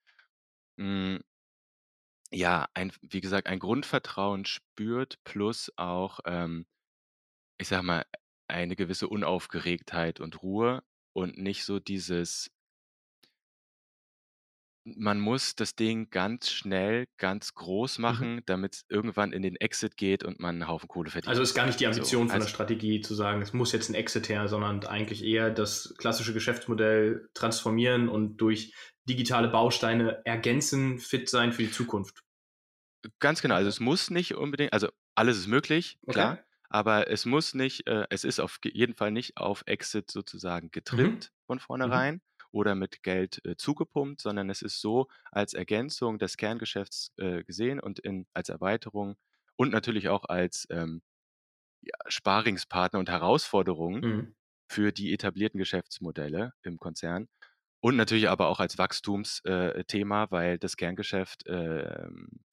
hm 0.78 1.20
ja, 2.32 2.68
ein 2.74 2.92
wie 3.02 3.20
gesagt, 3.20 3.46
ein 3.48 3.58
Grundvertrauen 3.58 4.44
spürt 4.44 5.22
plus 5.24 5.72
auch, 5.76 6.20
ähm, 6.24 6.66
ich 7.58 7.68
sage 7.68 7.84
mal, 7.84 8.06
eine 8.48 8.76
gewisse 8.76 9.08
Unaufgeregtheit 9.08 10.20
und 10.20 10.42
Ruhe 10.42 10.82
und 11.14 11.38
nicht 11.38 11.64
so 11.64 11.80
dieses 11.80 12.50
man 14.86 15.20
muss 15.20 15.54
das 15.56 15.74
Ding 15.76 16.10
ganz 16.10 16.50
schnell, 16.50 17.06
ganz 17.18 17.54
groß 17.54 17.98
Mhm. 18.08 18.26
machen, 18.28 18.42
damit's 18.46 18.84
irgendwann 18.88 19.32
in 19.32 19.42
den 19.42 19.56
Exit 19.56 19.96
geht 19.96 20.24
und 20.24 20.40
man 20.40 20.56
'n 20.62 20.68
Haufen 20.68 20.88
Kohle 20.88 21.10
Also, 21.24 21.42
verdient. 21.42 21.42
ist 21.42 21.54
gar 21.54 21.66
nicht 21.66 21.80
die 21.80 21.86
So, 21.90 22.08
Ambition 22.08 22.28
von 22.28 22.40
der 22.40 22.46
als 22.46 22.48
Strategie 22.48 23.00
zu 23.00 23.14
sagen: 23.14 23.42
„Es 23.42 23.52
muss 23.52 23.72
jetzt 23.72 23.90
'n 23.90 23.94
Exit 23.94 24.28
her“, 24.28 24.48
sondern 24.48 24.84
eigentlich 24.86 25.24
eher 25.24 25.50
das 25.50 25.94
klassische 25.98 26.32
Geschäftsmodell 26.32 27.28
transformieren 27.34 28.08
und 28.08 28.36
durch 28.38 28.74
digitale 29.08 29.48
Bausteine 29.48 30.22
ergänzen, 30.24 30.98
fit 30.98 31.28
sein 31.28 31.52
für 31.52 31.62
die 31.62 31.70
Zukunft. 31.70 32.22
Ganz 33.20 33.42
genau. 33.42 33.54
Also, 33.54 33.68
es 33.68 33.80
muss 33.80 34.10
nicht 34.10 34.34
unbedingt 34.34 34.72
also, 34.72 34.88
alles 35.14 35.38
ist 35.38 35.46
möglich, 35.46 35.98
Okay. 36.08 36.26
klar, 36.26 36.44
aber 36.68 37.08
es 37.10 37.24
muss 37.24 37.54
nicht 37.54 37.86
äh, 37.86 38.06
es 38.10 38.24
ist 38.24 38.40
auf 38.40 38.58
jeden 38.64 38.94
Fall 38.94 39.10
nicht 39.12 39.36
auf 39.36 39.62
Exit 39.66 40.10
sozusagen 40.10 40.70
Mhm. 40.90 41.10
getrimmt 41.10 41.32
von 41.46 41.58
Mhm. 41.84 42.00
vornherein 42.00 42.20
oder 42.52 42.74
mit 42.74 43.02
Geld, 43.02 43.44
äh, 43.44 43.56
zugepumpt, 43.56 44.20
sondern 44.20 44.50
es 44.50 44.62
ist 44.62 44.80
so 44.80 45.08
als 45.32 45.54
Ergänzung 45.54 46.18
des 46.18 46.36
Kerngeschäfts, 46.36 47.12
äh, 47.18 47.44
gesehen 47.44 47.80
und 47.80 47.98
in 48.00 48.26
als 48.34 48.48
Erweiterung 48.48 49.16
und 49.56 49.70
natürlich 49.72 50.08
auch 50.08 50.24
als, 50.26 50.66
ähm, 50.70 51.02
ja, 51.82 51.94
Sparringspartner 52.08 52.98
und 52.98 53.08
Herausforderung 53.10 54.02
Mhm. 54.02 54.34
für 54.70 54.92
die 54.92 55.12
etablierten 55.14 55.58
Geschäftsmodelle 55.58 56.52
im 56.62 56.78
Konzern 56.78 57.28
und 57.80 57.96
natürlich 57.96 58.28
aber 58.30 58.48
auch 58.48 58.60
als 58.60 58.78
Wachstums 58.78 59.42
äh, 59.46 59.84
weil 60.30 60.58
das 60.58 60.76
Kerngeschäft, 60.76 61.44
ähm, 61.48 62.44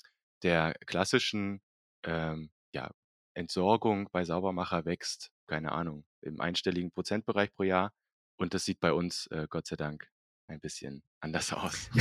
der 0.44 0.76
klassischen, 0.86 1.62
ähm, 2.06 2.52
ja, 2.74 2.92
Entsorgung 3.36 4.10
bei 4.12 4.26
Saubermacher 4.26 4.86
wächst, 4.86 5.32
keine 5.48 5.72
Ahnung, 5.74 6.06
im 6.22 6.42
einstelligen 6.42 6.92
Prozentbereich 6.92 7.54
pro 7.54 7.64
Jahr 7.64 7.94
und 8.44 8.54
das 8.54 8.66
sieht 8.66 8.80
bei 8.80 8.94
uns, 8.94 9.28
äh, 9.28 9.48
Gott 9.50 9.66
sei 9.68 9.78
Dank 9.78 10.08
ein 10.48 10.60
bisschen 10.60 11.02
anders 11.22 11.52
aus. 11.54 11.90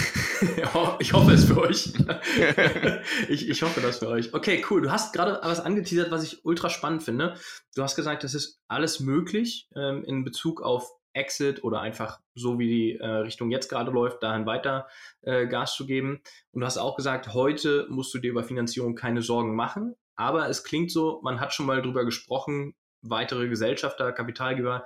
Ich 0.98 1.12
hoffe 1.12 1.32
es 1.32 1.44
für 1.44 1.60
euch. 1.60 1.92
Ich 3.28 3.48
ich 3.48 3.62
hoffe 3.62 3.80
das 3.80 4.00
für 4.00 4.08
euch. 4.08 4.34
Okay, 4.34 4.64
cool. 4.68 4.82
Du 4.82 4.90
hast 4.90 5.14
grade 5.14 5.38
was 5.44 5.60
angeteasert, 5.60 6.10
was 6.10 6.24
ich 6.24 6.44
ultra 6.44 6.68
spannend 6.68 7.04
finde. 7.04 7.36
Du 7.76 7.82
hast 7.84 7.94
gesagt, 7.94 8.24
das 8.24 8.34
ist 8.34 8.60
alles 8.66 8.98
möglich, 8.98 9.68
ähm, 9.76 10.02
in 10.04 10.24
Bezug 10.24 10.60
auf 10.60 10.90
Exit 11.12 11.62
oder 11.62 11.80
einfach 11.80 12.18
so 12.34 12.58
wie 12.58 12.68
die, 12.68 12.96
äh, 12.96 13.06
Richtung 13.06 13.52
jetzt 13.52 13.68
grade 13.68 13.92
läuft, 13.92 14.22
dahin 14.24 14.46
weiter, 14.46 14.88
äh, 15.20 15.46
Gas 15.46 15.76
zu 15.76 15.86
geben. 15.86 16.20
Und 16.50 16.60
du 16.62 16.66
hast 16.66 16.78
auch 16.78 16.96
gesagt, 16.96 17.34
heute 17.34 17.86
musst 17.88 18.12
du 18.14 18.18
dir 18.18 18.32
über 18.32 18.42
Finanzierung 18.42 18.96
keine 18.96 19.22
Sorgen 19.22 19.54
machen, 19.54 19.94
aber 20.16 20.48
es 20.48 20.64
klingt 20.64 20.90
so, 20.90 21.20
man 21.22 21.38
hat 21.38 21.54
schon 21.54 21.66
mal 21.66 21.82
drüber 21.82 22.04
gesprochen, 22.04 22.74
weitere 23.02 23.48
Gesellschafter, 23.48 24.12
Kapitalgeber 24.12 24.84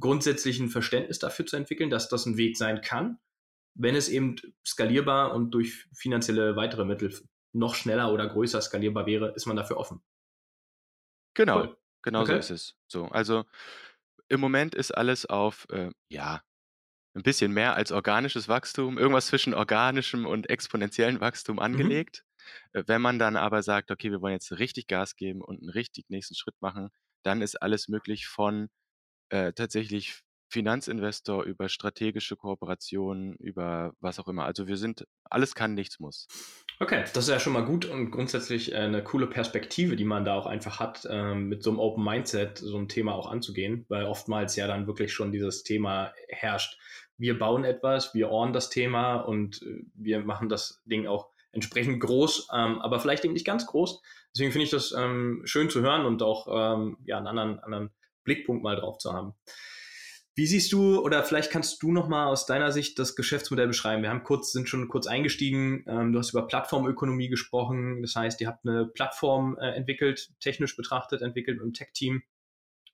grundsätzlich 0.00 0.60
'n 0.60 0.68
Verständnis 0.70 1.18
dafür 1.18 1.46
zu 1.46 1.56
entwickeln, 1.56 1.90
dass 1.90 2.08
das 2.08 2.26
'n 2.26 2.36
Weg 2.36 2.56
sein 2.58 2.80
kann, 2.82 3.18
wenn 3.76 3.96
es 3.96 4.08
eben 4.10 4.36
skalierbar 4.66 5.34
und 5.34 5.52
durch 5.52 5.86
finanzielle 5.96 6.56
weitere 6.56 6.84
Mittel 6.86 7.14
noch 7.54 7.74
schneller 7.76 8.12
oder 8.12 8.28
größer 8.28 8.60
skalierbar 8.62 9.06
wäre, 9.06 9.34
ist 9.36 9.46
man 9.46 9.56
dafür 9.56 9.78
offen. 9.78 10.02
Genau, 11.36 11.66
Cool. 11.66 11.76
genau 12.02 12.24
so 12.24 12.34
Okay. 12.34 12.38
ist 12.38 12.48
es. 12.50 12.74
So, 12.88 13.04
also, 13.08 13.44
im 14.28 14.40
Moment 14.40 14.74
ist 14.74 14.92
alles 14.92 15.26
auf, 15.26 15.66
äh, 15.70 15.90
ja, 16.10 16.42
'n 17.16 17.22
bisschen 17.24 17.52
mehr 17.52 17.76
als 17.76 17.92
organisches 17.92 18.48
Wachstum, 18.48 18.98
irgendwas 18.98 19.28
zwischen 19.28 19.54
organischem 19.54 20.26
und 20.26 20.50
exponentiellem 20.50 21.20
Wachstum 21.20 21.58
Mhm. 21.72 21.96
angelegt. 21.98 22.24
Äh, 22.74 22.84
wenn 22.86 23.02
man 23.02 23.18
dann 23.18 23.36
aber 23.36 23.62
sagt: 23.62 23.90
„Okay, 23.92 24.10
wir 24.12 24.22
wollen 24.22 24.34
jetzt 24.34 24.52
richtig 24.58 24.88
Gas 24.88 25.16
geben 25.16 25.42
und 25.42 25.62
'n 25.62 25.70
richtig 25.70 26.06
nächsten 26.10 26.34
Schritt 26.36 26.56
machen“, 26.60 26.90
dann 27.24 27.42
ist 27.42 27.62
alles 27.62 27.88
möglich 27.88 28.26
von, 28.28 28.68
äh, 29.30 29.52
tatsächlich 29.52 30.20
Finanzinvestor 30.50 31.44
über 31.44 31.68
strategische 31.68 32.36
Kooperationen, 32.36 33.34
über 33.36 33.94
was 34.00 34.18
auch 34.20 34.28
immer. 34.28 34.44
Also, 34.44 34.66
wir 34.68 34.76
sind 34.76 35.06
alles 35.24 35.54
kann, 35.54 35.74
nichts 35.74 35.98
muss. 36.00 36.28
Okay, 36.80 37.04
das 37.14 37.24
ist 37.24 37.30
ja 37.30 37.40
schon 37.40 37.54
mal 37.54 37.64
gut 37.64 37.86
und 37.86 38.10
grundsätzlich, 38.10 38.74
äh, 38.74 38.86
'ne 38.86 39.02
coole 39.02 39.26
Perspektive, 39.28 39.96
die 39.96 40.04
man 40.04 40.26
da 40.26 40.34
auch 40.34 40.44
einfach 40.44 40.78
hat, 40.78 41.08
ähm, 41.10 41.48
mit 41.48 41.62
so 41.62 41.70
'nem 41.70 41.80
Open 41.80 42.04
Mindset 42.04 42.58
so 42.58 42.76
'n 42.76 42.86
Thema 42.86 43.14
auch 43.14 43.30
anzugehen, 43.30 43.86
weil 43.88 44.04
oftmals 44.04 44.56
ja 44.56 44.66
dann 44.66 44.86
wirklich 44.86 45.10
schon 45.14 45.32
dieses 45.32 45.62
Thema 45.62 46.12
herrscht: 46.28 46.78
„Wir 47.16 47.38
bauen 47.38 47.64
etwas, 47.64 48.12
wir 48.12 48.30
own 48.30 48.52
das 48.52 48.68
Thema 48.68 49.16
und, 49.16 49.62
äh, 49.62 49.84
wir 49.94 50.20
machen 50.20 50.50
das 50.50 50.82
Ding 50.84 51.06
auch 51.06 51.30
entsprechend 51.50 51.98
groß, 52.00 52.48
ähm, 52.52 52.78
aber 52.82 53.00
vielleicht 53.00 53.24
eben 53.24 53.32
nicht 53.32 53.46
ganz 53.46 53.64
groß.“ 53.66 54.02
Deswegen 54.34 54.52
finde 54.52 54.64
ich 54.64 54.70
das, 54.70 54.92
ähm, 54.92 55.40
schön 55.46 55.70
zu 55.70 55.80
hören 55.80 56.04
und 56.04 56.22
auch, 56.22 56.46
ja, 57.06 57.16
'n 57.18 57.26
anderen 57.26 57.58
anderen 57.60 57.90
Blickpunkt 58.26 58.62
mal 58.62 58.76
drauf 58.76 58.98
zu 58.98 59.14
haben. 59.14 59.32
Wie 60.38 60.46
siehst 60.46 60.70
du 60.70 61.00
oder 61.00 61.24
vielleicht 61.24 61.50
kannst 61.50 61.82
du 61.82 61.92
noch 61.92 62.08
mal 62.08 62.26
aus 62.26 62.44
deiner 62.44 62.70
Sicht 62.70 62.98
das 62.98 63.16
Geschäftsmodell 63.16 63.68
beschreiben? 63.68 64.02
Wir 64.02 64.10
haben 64.10 64.22
kurz 64.22 64.52
sind 64.52 64.68
schon 64.68 64.86
kurz 64.88 65.06
eingestiegen. 65.06 65.82
Ähm, 65.88 66.12
du 66.12 66.18
hast 66.18 66.32
über 66.32 66.46
Plattformökonomie 66.46 67.30
gesprochen. 67.30 68.02
Das 68.02 68.14
heißt, 68.16 68.42
ihr 68.42 68.48
habt 68.48 68.66
'ne 68.66 68.84
Plattform, 68.92 69.56
äh, 69.58 69.70
entwickelt, 69.70 70.28
technisch 70.40 70.76
betrachtet 70.76 71.22
entwickelt 71.22 71.58
im 71.62 71.72
Tech-Team 71.72 72.22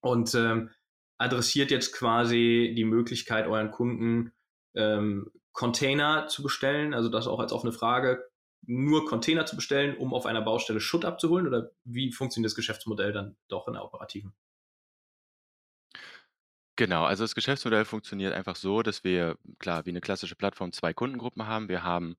und, 0.03 0.35
ähm, 0.37 0.71
adressiert 1.19 1.73
jetzt 1.73 1.93
quasi 1.93 2.75
die 2.77 2.85
Möglichkeit, 2.85 3.49
euren 3.49 3.73
Kunden, 3.73 4.33
ähm, 4.77 5.31
Container 5.53 6.29
zu 6.29 6.43
bestellen, 6.45 6.95
also 6.95 7.09
das 7.09 7.27
auch 7.27 7.41
als 7.41 7.53
offene 7.53 7.73
Frage, 7.73 8.25
nur 8.67 9.07
Container 9.07 9.47
zu 9.47 9.57
bestellen, 9.57 9.97
um 9.97 10.15
auf 10.15 10.27
einer 10.27 10.43
Baustelle 10.43 10.81
Schutt 10.81 11.05
abzuholen 11.05 11.47
oder 11.49 11.73
wie 11.85 12.13
funktioniert 12.13 12.51
das 12.51 12.57
Geschäftsmodell 12.57 13.13
dann 13.13 13.37
doch 13.49 13.67
in 13.69 13.75
der 13.75 13.85
Operativen? 13.85 14.33
Genau, 16.79 17.05
also 17.05 17.23
das 17.25 17.35
Geschäftsmodell 17.35 17.85
funktioniert 17.85 18.33
einfach 18.33 18.57
so, 18.57 18.83
dass 18.83 19.05
wir, 19.05 19.37
klar, 19.59 19.85
wie 19.85 19.93
'ne 19.93 20.01
klassische 20.01 20.37
Plattform 20.37 20.73
2 20.73 20.95
Kundengruppen 20.95 21.47
haben. 21.47 21.69
Wir 21.69 21.83
haben, 21.83 22.17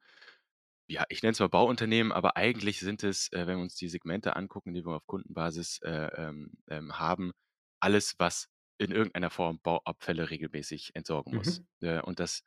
ja, 0.87 1.05
ich 1.09 1.23
nenne 1.23 1.33
es 1.33 1.39
mal 1.39 1.49
Bauunternehmen, 1.49 2.11
aber 2.13 2.37
eigentlich 2.37 2.79
sind 2.81 3.03
es, 3.03 3.31
äh, 3.33 3.47
wenn 3.47 3.57
wir 3.57 3.63
uns 3.63 3.75
die 3.75 3.89
Segmente 3.89 4.35
angucken, 4.37 4.73
die 4.73 4.85
wir 4.85 4.95
auf 4.95 5.07
Kundenbasis, 5.07 5.79
äh, 5.83 5.91
ähm, 6.17 6.53
ähm, 6.69 6.99
haben, 6.99 7.33
alles, 7.81 8.15
was 8.19 8.49
in 8.79 8.91
irgendeiner 8.91 9.31
Form 9.31 9.59
Bauabfälle 9.61 10.29
regelmäßig 10.29 10.91
entsorgen 10.95 11.33
muss. 11.33 11.61
Mhm. 11.61 11.65
Äh, 11.81 12.01
und 12.01 12.19
das 12.19 12.41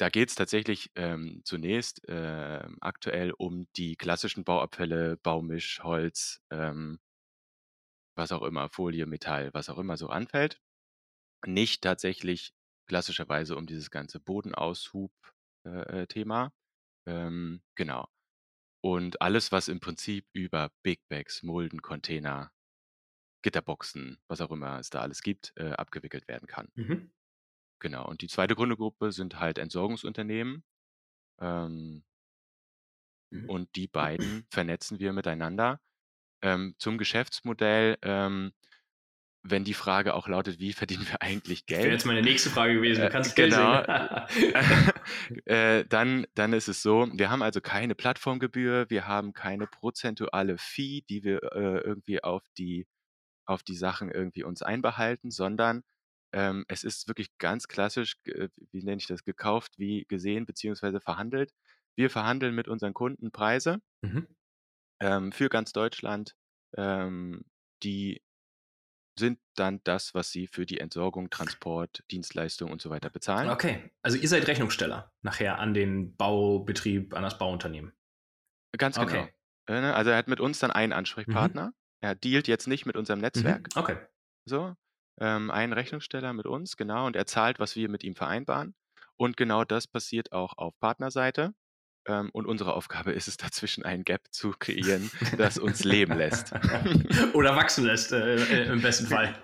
da 0.00 0.10
geht's 0.10 0.34
tatsächlich, 0.34 0.90
ähm, 0.94 1.40
zunächst, 1.44 2.02
ähm, 2.08 2.76
aktuell 2.80 3.32
um 3.32 3.66
die 3.76 3.96
klassischen 3.96 4.44
Bauabfälle, 4.44 5.16
Baumisch, 5.16 5.80
Holz, 5.82 6.40
ähm 6.50 6.98
was 8.18 8.32
auch 8.32 8.42
immer, 8.42 8.68
Folie, 8.70 9.04
Metall, 9.06 9.52
was 9.52 9.68
auch 9.68 9.78
immer 9.78 9.96
so 9.98 10.08
anfällt. 10.08 10.58
Nicht 11.44 11.82
tatsächlich 11.82 12.52
klassischerweise 12.86 13.56
um 13.56 13.66
dieses 13.66 13.90
ganze 13.90 14.20
Bodenaushub 14.20 15.12
äh, 15.64 16.02
äh, 16.02 16.06
Thema. 16.06 16.52
Ähm, 17.06 17.62
genau. 17.76 18.08
Und 18.82 19.22
alles, 19.22 19.52
was 19.52 19.68
im 19.68 19.80
Prinzip 19.80 20.28
über 20.34 20.72
Big 20.82 21.08
Bags, 21.08 21.42
Mulden, 21.42 21.82
Container 21.82 22.52
Gitterboxen, 23.42 24.18
was 24.28 24.40
auch 24.42 24.50
immer 24.52 24.78
es 24.80 24.90
da 24.90 25.00
alles 25.02 25.22
gibt, 25.22 25.52
äh, 25.56 25.72
abgewickelt 25.72 26.28
werden 26.28 26.48
kann. 26.48 26.72
Mhm. 26.76 27.10
Genau. 27.80 28.06
Und 28.06 28.20
die 28.22 28.28
zweite 28.28 28.54
Kundengruppe 28.54 29.12
sind 29.12 29.38
halt 29.40 29.58
Entsorgungsunternehmen. 29.58 30.64
Ähm, 31.40 32.04
Mhm. 33.32 33.46
und 33.46 33.74
die 33.76 33.86
beiden 33.88 34.46
vernetzen 34.50 34.98
wir 34.98 35.12
miteinander. 35.12 35.80
Ähm, 36.42 36.74
zum 36.78 36.98
Geschäftsmodell, 36.98 37.98
ähm, 38.02 38.52
wenn 39.48 39.64
die 39.64 39.74
Frage 39.74 40.14
auch 40.14 40.28
lautet, 40.28 40.58
wie 40.58 40.72
verdienen 40.72 41.06
wir 41.08 41.22
eigentlich 41.22 41.66
Wäre 41.68 41.80
Geld? 41.82 41.92
jetzt 41.92 42.06
meine 42.06 42.22
nächste 42.22 42.50
Frage 42.50 42.74
gewesen. 42.74 43.02
Du 43.02 43.06
Äh, 43.06 43.10
kannst 43.10 43.36
Geld 43.36 43.52
genau. 43.52 43.82
äh, 45.44 45.84
dann, 45.86 46.26
dann 46.34 46.52
ist 46.52 46.68
es 46.68 46.82
so, 46.82 47.08
wir 47.12 47.30
haben 47.30 47.42
also 47.42 47.60
keine 47.60 47.94
Plattformgebühr, 47.94 48.90
wir 48.90 49.06
haben 49.06 49.32
keine 49.32 49.66
prozentuale 49.66 50.58
Fee, 50.58 51.02
die 51.08 51.24
wir 51.24 51.42
äh, 51.52 51.78
irgendwie 51.80 52.22
auf 52.22 52.42
die, 52.58 52.86
auf 53.46 53.62
die 53.62 53.76
Sachen 53.76 54.10
irgendwie 54.10 54.44
uns 54.44 54.62
einbehalten, 54.62 55.30
sondern 55.30 55.82
ähm, 56.32 56.64
es 56.68 56.84
ist 56.84 57.08
wirklich 57.08 57.36
ganz 57.38 57.68
klassisch, 57.68 58.16
ge- 58.24 58.48
wie 58.72 58.82
nenne 58.82 58.98
ich 58.98 59.06
das, 59.06 59.24
gekauft, 59.24 59.74
wie 59.78 60.04
gesehen, 60.08 60.46
beziehungsweise 60.46 61.00
verhandelt. 61.00 61.52
Wir 61.96 62.10
verhandeln 62.10 62.54
mit 62.54 62.68
unseren 62.68 62.94
Kunden 62.94 63.30
Preise 63.32 63.78
Mhm. 64.02 64.26
ähm, 65.00 65.32
für 65.32 65.48
ganz 65.48 65.72
Deutschland. 65.72 66.34
Ähm, 66.76 67.44
die 67.82 68.22
sind 69.18 69.38
dann 69.54 69.80
das, 69.84 70.14
was 70.14 70.30
sie 70.30 70.46
für 70.46 70.66
die 70.66 70.78
Entsorgung, 70.78 71.30
Transport, 71.30 72.04
Dienstleistung 72.10 72.70
und 72.70 72.82
so 72.82 72.90
weiter 72.90 73.10
bezahlen. 73.10 73.50
Okay, 73.50 73.90
also 74.02 74.18
ihr 74.18 74.28
seid 74.28 74.46
Rechnungssteller 74.46 75.12
nachher 75.22 75.58
an 75.58 75.74
den 75.74 76.16
Baubetrieb, 76.16 77.14
an 77.14 77.22
das 77.22 77.38
Bauunternehmen. 77.38 77.92
Ganz 78.76 78.96
genau. 78.96 79.08
Okay. 79.08 79.28
Äh, 79.68 79.80
ne, 79.80 79.94
Also 79.94 80.10
er 80.10 80.18
hat 80.18 80.28
mit 80.28 80.40
uns 80.40 80.58
dann 80.58 80.70
einen 80.70 80.92
Ansprechpartner. 80.92 81.72
Er 82.00 82.14
dealt 82.14 82.46
jetzt 82.46 82.68
nicht 82.68 82.86
mit 82.86 82.96
unserem 82.96 83.20
Netzwerk. 83.20 83.74
Mhm. 83.74 83.80
Okay. 83.80 83.96
So. 84.44 84.74
Ähm, 85.18 85.50
einen 85.50 85.72
Rechnungssteller 85.72 86.34
mit 86.34 86.46
uns, 86.46 86.76
genau, 86.76 87.06
und 87.06 87.16
er 87.16 87.26
zahlt, 87.26 87.58
was 87.58 87.74
wir 87.74 87.88
mit 87.88 88.04
ihm 88.04 88.14
vereinbaren. 88.14 88.74
Und 89.16 89.38
genau 89.38 89.64
das 89.64 89.86
passiert 89.86 90.32
auch 90.32 90.58
auf 90.58 90.78
Partnerseite. 90.78 91.54
Ähm, 92.08 92.30
und 92.32 92.46
unsere 92.46 92.74
Aufgabe 92.74 93.12
ist 93.12 93.26
es, 93.26 93.36
dazwischen 93.36 93.84
einen 93.84 94.04
Gap 94.04 94.22
zu 94.30 94.52
kreieren, 94.58 95.10
das 95.38 95.58
uns 95.58 95.84
leben 95.84 96.16
lässt. 96.16 96.52
Oder 97.32 97.56
wachsen 97.56 97.84
lässt, 97.84 98.12
äh, 98.12 98.72
im 98.72 98.80
besten 98.80 99.06
Fall. 99.06 99.34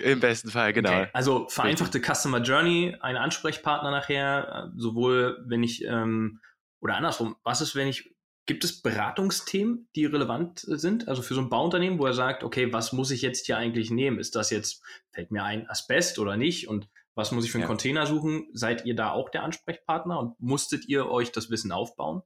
Im 0.00 0.18
besten 0.20 0.50
Fall, 0.50 0.72
genau. 0.72 0.90
Okay. 0.90 1.10
Also 1.12 1.46
vereinfachte 1.48 2.00
Customer 2.00 2.40
Journey, 2.40 2.96
ein 3.00 3.16
Ansprechpartner 3.16 3.90
nachher, 3.90 4.70
äh, 4.74 4.78
sowohl 4.80 5.44
wenn 5.46 5.62
ich, 5.62 5.84
ähm, 5.84 6.40
oder 6.80 6.96
andersrum, 6.96 7.36
was 7.44 7.60
ist, 7.60 7.76
wenn 7.76 7.86
ich, 7.86 8.12
gibt 8.46 8.64
es 8.64 8.82
Beratungsthemen, 8.82 9.88
die 9.94 10.06
relevant 10.06 10.66
äh, 10.68 10.76
sind? 10.76 11.06
Also 11.06 11.22
für 11.22 11.34
so 11.34 11.40
ein 11.40 11.50
Bauunternehmen, 11.50 12.00
wo 12.00 12.06
er 12.06 12.14
sagt, 12.14 12.42
okay, 12.42 12.72
was 12.72 12.92
muss 12.92 13.12
ich 13.12 13.22
jetzt 13.22 13.46
hier 13.46 13.58
eigentlich 13.58 13.90
nehmen? 13.90 14.18
Ist 14.18 14.34
das 14.34 14.50
jetzt, 14.50 14.82
fällt 15.12 15.30
mir 15.30 15.44
ein 15.44 15.68
Asbest 15.70 16.18
oder 16.18 16.36
nicht? 16.36 16.66
Und 16.66 16.88
was 17.14 17.32
muss 17.32 17.44
ich 17.44 17.50
für 17.52 17.58
einen 17.58 17.64
Ja. 17.64 17.66
Container 17.66 18.06
suchen? 18.06 18.48
Seid 18.52 18.84
ihr 18.86 18.96
da 18.96 19.12
auch 19.12 19.28
der 19.30 19.42
Ansprechpartner 19.44 20.18
und 20.18 20.40
musstet 20.40 20.86
ihr 20.88 21.08
euch 21.10 21.32
das 21.32 21.50
Wissen 21.50 21.72
aufbauen? 21.72 22.22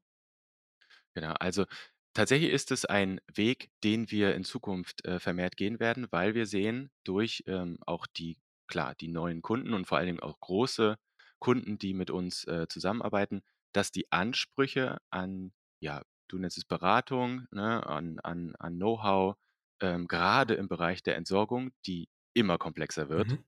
Genau, 1.14 1.32
also 1.40 1.64
tatsächlich 2.14 2.50
ist 2.50 2.70
es 2.70 2.84
ein 2.84 3.20
Weg, 3.34 3.70
den 3.84 4.10
wir 4.10 4.34
in 4.34 4.44
Zukunft 4.44 5.04
äh, 5.04 5.18
vermehrt 5.20 5.56
gehen 5.56 5.80
werden, 5.80 6.06
weil 6.10 6.34
wir 6.34 6.46
sehen 6.46 6.90
durch 7.04 7.44
ähm, 7.46 7.78
auch 7.86 8.06
die, 8.06 8.38
klar, 8.68 8.94
die 8.94 9.08
neuen 9.08 9.42
Kunden 9.42 9.74
und 9.74 9.86
vor 9.86 9.98
allen 9.98 10.06
Dingen 10.06 10.20
auch 10.20 10.40
große 10.40 10.96
Kunden, 11.38 11.78
die 11.78 11.94
mit 11.94 12.10
uns 12.10 12.44
äh, 12.44 12.66
zusammenarbeiten, 12.68 13.42
dass 13.72 13.92
die 13.92 14.10
Ansprüche 14.12 14.98
an, 15.10 15.52
ja, 15.80 16.02
du 16.28 16.38
nennst 16.38 16.58
es 16.58 16.64
Beratung, 16.64 17.46
ne, 17.50 17.86
an, 17.86 18.18
an, 18.20 18.54
an 18.58 18.76
Know-how, 18.76 19.36
ähm, 19.80 20.08
gerade 20.08 20.54
im 20.54 20.68
Bereich 20.68 21.02
der 21.02 21.16
Entsorgung, 21.16 21.70
die 21.86 22.08
immer 22.34 22.58
komplexer 22.58 23.08
wird, 23.08 23.36
Mhm. 23.36 23.44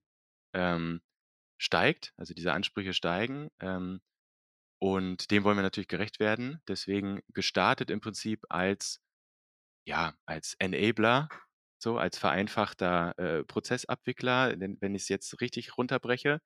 ähm, 0.55 1.01
steigt, 1.59 2.13
also 2.17 2.35
diese 2.35 2.53
Ansprüche 2.53 2.95
steigen. 2.95 3.51
Ähm, 3.61 4.01
und 4.81 5.31
dem 5.31 5.45
wollen 5.45 5.59
wir 5.59 5.63
natürlich 5.63 5.89
gerecht 5.89 6.21
werden. 6.21 6.63
Deswegen 6.69 7.21
gestartet 7.35 7.91
im 7.91 8.01
Prinzip 8.01 8.45
als, 8.49 9.01
ja, 9.87 10.15
als 10.27 10.55
Enabler, 10.59 11.29
so 11.83 11.99
als 11.99 12.19
vereinfachter 12.19 13.19
äh, 13.19 13.45
Prozessabwickler, 13.45 14.55
wenn 14.59 14.95
ich 14.95 15.03
es 15.03 15.09
jetzt 15.09 15.41
richtig 15.41 15.77
runterbreche. 15.77 16.41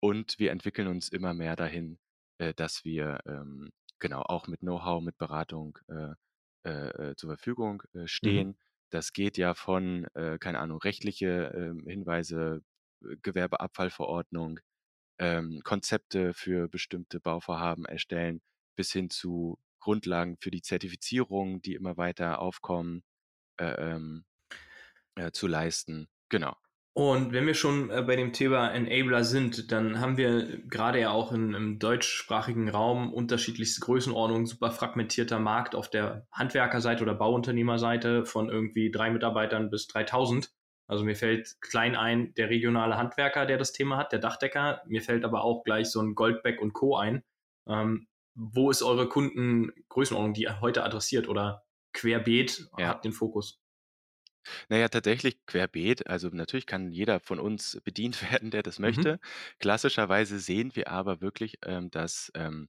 Und 0.00 0.38
wir 0.38 0.52
entwickeln 0.52 0.88
uns 0.88 1.08
immer 1.08 1.34
mehr 1.34 1.56
dahin, 1.56 1.98
äh, 2.38 2.54
dass 2.54 2.84
wir 2.84 3.20
ähm, 3.26 3.70
genau 3.98 4.22
auch 4.22 4.46
mit 4.48 4.60
Know-how, 4.60 5.02
mit 5.02 5.18
Beratung 5.18 5.78
äh, 5.88 6.14
äh, 6.64 7.10
äh, 7.10 7.16
zur 7.16 7.30
Verfügung 7.30 7.82
äh, 7.94 8.06
stehen. 8.06 8.58
Das 8.90 9.12
geht 9.12 9.36
ja 9.36 9.52
von, 9.52 10.06
keine 10.40 10.60
Ahnung, 10.60 10.78
rechtliche 10.78 11.52
ähm, 11.54 11.84
Hinweise, 11.86 12.62
Gewerbeabfallverordnung, 13.22 14.60
ähm, 15.18 15.60
Konzepte 15.64 16.34
für 16.34 16.68
bestimmte 16.68 17.20
Bauvorhaben 17.20 17.84
erstellen, 17.84 18.40
bis 18.76 18.92
hin 18.92 19.10
zu 19.10 19.58
Grundlagen 19.80 20.36
für 20.40 20.50
die 20.50 20.62
Zertifizierung, 20.62 21.62
die 21.62 21.74
immer 21.74 21.96
weiter 21.96 22.40
aufkommen, 22.40 23.02
äh, 23.58 23.94
ähm, 23.94 24.24
äh, 25.14 25.30
zu 25.30 25.46
leisten. 25.46 26.08
Genau. 26.28 26.56
Und 26.98 27.32
wenn 27.32 27.46
wir 27.46 27.54
schon 27.54 27.90
äh, 27.90 28.02
bei 28.02 28.16
dem 28.16 28.32
Thema 28.32 28.70
Enabler 28.70 29.22
sind, 29.22 29.70
dann 29.70 30.00
haben 30.00 30.16
wir 30.16 30.58
gerade 30.66 30.98
ja 30.98 31.10
auch 31.10 31.30
in, 31.30 31.54
im 31.54 31.78
deutschsprachigen 31.78 32.68
Raum 32.68 33.12
unterschiedlichste 33.12 33.80
Größenordnungen, 33.82 34.46
super 34.46 34.72
fragmentierter 34.72 35.38
Markt 35.38 35.76
auf 35.76 35.88
der 35.88 36.26
Handwerkerseite 36.32 37.04
oder 37.04 37.14
Bauunternehmerseite 37.14 38.24
von 38.24 38.48
irgendwie 38.48 38.90
drei 38.90 39.10
Mitarbeitern 39.10 39.70
bis 39.70 39.86
3000. 39.86 40.50
Also 40.88 41.04
mir 41.04 41.16
fällt 41.16 41.60
klein 41.60 41.96
ein 41.96 42.34
der 42.34 42.50
regionale 42.50 42.96
Handwerker, 42.96 43.46
der 43.46 43.58
das 43.58 43.72
Thema 43.72 43.96
hat, 43.98 44.12
der 44.12 44.18
Dachdecker. 44.20 44.82
Mir 44.86 45.02
fällt 45.02 45.24
aber 45.24 45.44
auch 45.44 45.64
gleich 45.64 45.90
so 45.90 46.00
ein 46.00 46.14
Goldbeck 46.16 46.60
und 46.60 46.72
Co. 46.72 46.96
ein. 46.96 47.24
Ähm, 47.68 48.08
wo 48.34 48.70
ist 48.70 48.82
eure 48.82 49.08
Kundengrößenordnung, 49.08 50.34
die 50.34 50.42
ihr 50.44 50.60
heute 50.60 50.84
adressiert 50.84 51.28
oder 51.28 51.64
querbeet 51.92 52.70
Ja. 52.76 52.88
habt 52.88 53.04
den 53.04 53.12
Fokus? 53.12 53.60
Naja, 54.68 54.88
tatsächlich 54.88 55.44
querbeet. 55.46 56.06
Also 56.06 56.28
natürlich 56.28 56.66
kann 56.66 56.90
jeder 56.92 57.20
von 57.20 57.38
uns 57.40 57.78
bedient 57.84 58.22
werden, 58.32 58.50
der 58.50 58.62
das 58.62 58.78
Mhm. 58.84 59.08
möchte. 59.08 59.20
Klassischerweise 59.58 60.38
sehen 60.38 60.74
wir 60.76 60.88
aber 60.88 61.20
wirklich, 61.20 61.58
ähm, 61.64 61.90
dass, 61.90 62.30
ähm, 62.34 62.68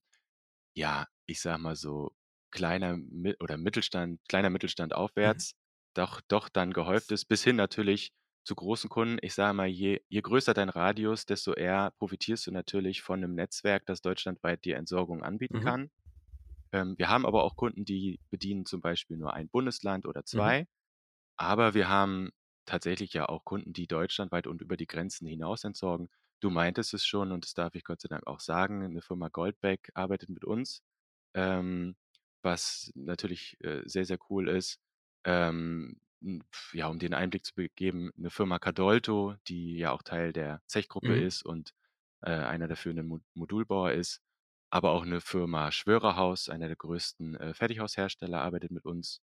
ja, 0.76 1.08
ich 1.28 1.42
sag 1.42 1.60
mal 1.60 1.76
so, 1.76 2.12
kleiner 2.52 2.98
Mi 2.98 3.36
oder 3.42 3.58
Mittelstand, 3.58 4.22
kleiner 4.30 4.50
Mittelstand 4.52 4.96
Mhm. 5.24 5.44
aufwärts, 5.44 5.56
doch, 5.94 6.22
doch 6.22 6.50
dann 6.50 6.74
gehäuft 6.74 7.12
ist, 7.12 7.26
bis 7.26 7.44
hin 7.44 7.56
natürlich 7.56 8.12
zu 8.44 8.56
großen 8.56 8.90
Kunden. 8.90 9.18
Ich 9.22 9.34
sage 9.34 9.54
mal, 9.54 9.68
je, 9.68 10.02
je 10.10 10.22
größer 10.22 10.54
dein 10.54 10.70
Radius, 10.70 11.26
desto 11.26 11.54
eher 11.54 11.92
profitierst 12.00 12.48
du 12.48 12.52
natürlich 12.52 13.02
von 13.02 13.20
einem 13.24 13.36
Netzwerk, 13.36 13.86
das 13.86 14.02
deutschlandweit 14.02 14.66
dir 14.66 14.78
Entsorgung 14.78 15.24
anbieten 15.24 15.60
Mhm. 15.60 15.60
kann. 15.60 15.90
Ähm, 16.74 16.96
wir 16.98 17.10
haben 17.10 17.26
aber 17.26 17.44
auch 17.44 17.56
Kunden, 17.56 17.86
die 17.86 18.20
bedienen 18.30 18.66
zum 18.66 18.82
Beispiel 18.82 19.18
nur 19.18 19.34
ein 19.34 19.50
Bundesland 19.50 20.06
oder 20.06 20.26
Mhm. 20.34 20.54
zwei. 20.54 20.68
Aber 21.38 21.74
wir 21.74 21.90
haben 21.90 22.32
tatsächlich 22.66 23.14
ja 23.14 23.28
auch 23.30 23.46
Kunden, 23.46 23.74
die 23.74 23.88
deutschlandweit 23.88 24.48
und 24.48 24.62
über 24.62 24.78
die 24.78 24.88
Grenzen 24.88 25.28
hinaus 25.28 25.64
entsorgen. 25.64 26.10
Du 26.42 26.50
meintest 26.50 26.94
es 26.94 27.06
schon 27.06 27.32
und 27.32 27.46
das 27.46 27.54
darf 27.54 27.76
ich 27.76 27.84
Gott 27.84 28.02
sei 28.02 28.10
Dank 28.10 28.28
auch 28.28 28.40
sagen. 28.40 28.84
Eine 28.84 29.02
Firma 29.02 29.30
Goldbeck 29.30 29.92
arbeitet 29.96 30.30
mit 30.30 30.46
uns, 30.46 30.84
ähm, 31.34 31.96
was 32.44 32.92
natürlich 32.96 33.58
äh, 33.64 33.82
sehr, 33.86 34.06
sehr 34.06 34.20
cool 34.30 34.50
ist. 34.50 34.80
Ähm, 35.26 36.00
ja, 36.74 36.88
um 36.88 37.00
den 37.00 37.14
Einblick 37.14 37.46
zu 37.46 37.54
geben, 37.76 38.12
eine 38.18 38.30
Firma 38.30 38.60
Cadolto, 38.60 39.36
die 39.48 39.78
ja 39.78 39.92
auch 39.92 40.04
Teil 40.04 40.34
der 40.34 40.62
Zechgruppe 40.68 41.16
Mhm. 41.16 41.20
ist 41.20 41.44
und 41.44 41.74
äh, 42.22 42.32
einer 42.32 42.68
der 42.68 42.78
führenden 42.78 43.08
Mo 43.08 43.20
Modulbauer 43.34 43.92
ist. 43.94 44.22
Aber 44.72 44.92
auch 44.92 45.04
eine 45.04 45.22
Firma 45.22 45.72
Schwörerhaus, 45.72 46.50
einer 46.50 46.68
der 46.68 46.76
größten 46.78 47.36
äh, 47.36 47.54
Fertighaushersteller, 47.54 48.42
arbeitet 48.42 48.72
mit 48.72 48.86
uns. 48.86 49.22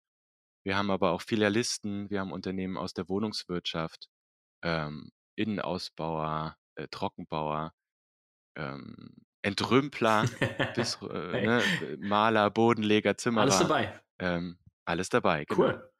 Wir 0.64 0.76
haben 0.76 0.90
aber 0.90 1.12
auch 1.12 1.22
Filialisten, 1.22 2.10
wir 2.10 2.20
haben 2.20 2.32
Unternehmen 2.32 2.76
aus 2.78 2.94
der 2.94 3.08
Wohnungswirtschaft, 3.08 4.08
ähm, 4.62 5.12
Innenausbauer, 5.36 6.56
äh, 6.76 6.88
Trockenbauer, 6.88 7.74
ähm, 8.56 9.16
Entrümpler 9.42 10.30
bis, 10.74 10.98
äh, 11.02 11.38
ne, 11.38 11.70
Maler, 11.98 12.50
Bodenleger, 12.50 13.16
Alles 13.34 13.58
Zimmerer, 13.58 13.58
dabei. 13.58 14.00
ähm, 14.18 14.58
alles 14.84 15.08
dabei, 15.08 15.44
genau. 15.44 15.60
Cool. 15.60 15.90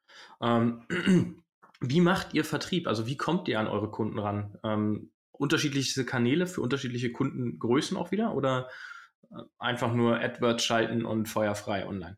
Ähm, 0.41 0.85
wie 1.81 2.01
macht 2.01 2.33
ihr 2.33 2.45
Vertrieb? 2.45 2.87
Also 2.87 3.05
wie 3.07 3.17
kommt 3.17 3.47
ihr 3.47 3.59
an 3.59 3.67
eure 3.67 3.91
Kunden 3.91 4.19
ran? 4.19 4.57
Ähm, 4.63 5.11
unterschiedliche 5.31 6.05
Kanäle 6.05 6.47
für 6.47 6.61
unterschiedliche 6.61 7.11
Kundengrößen 7.11 7.97
auch 7.97 8.11
wieder 8.11 8.33
oder 8.33 8.69
äh, 9.31 9.35
einfach 9.57 9.93
nur 9.93 10.19
AdWords 10.19 10.63
schalten 10.63 11.05
und 11.05 11.27
feuerfrei 11.27 11.85
online? 11.85 12.17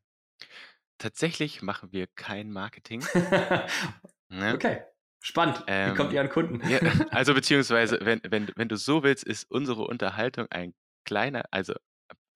Tatsächlich 0.99 1.61
machen 1.61 1.91
wir 1.91 2.07
kein 2.15 2.51
Marketing. 2.51 3.03
Ne? 4.29 4.55
okay, 4.55 4.81
spannend. 5.21 5.59
Wie 5.59 5.93
kommt 5.93 6.09
Ähm, 6.09 6.15
ihr 6.15 6.19
an 6.19 6.27
Kunden? 6.29 6.67
Ja, 6.67 6.79
also 7.11 7.33
beziehungsweise, 7.33 7.97
wenn, 8.01 8.19
wenn, 8.27 8.51
wenn 8.57 8.67
du 8.67 8.75
so 8.75 9.03
willst, 9.03 9.23
ist 9.23 9.49
unsere 9.49 9.83
Unterhaltung 9.87 10.47
ein 10.49 10.73
kleiner, 11.05 11.45
also 11.49 11.75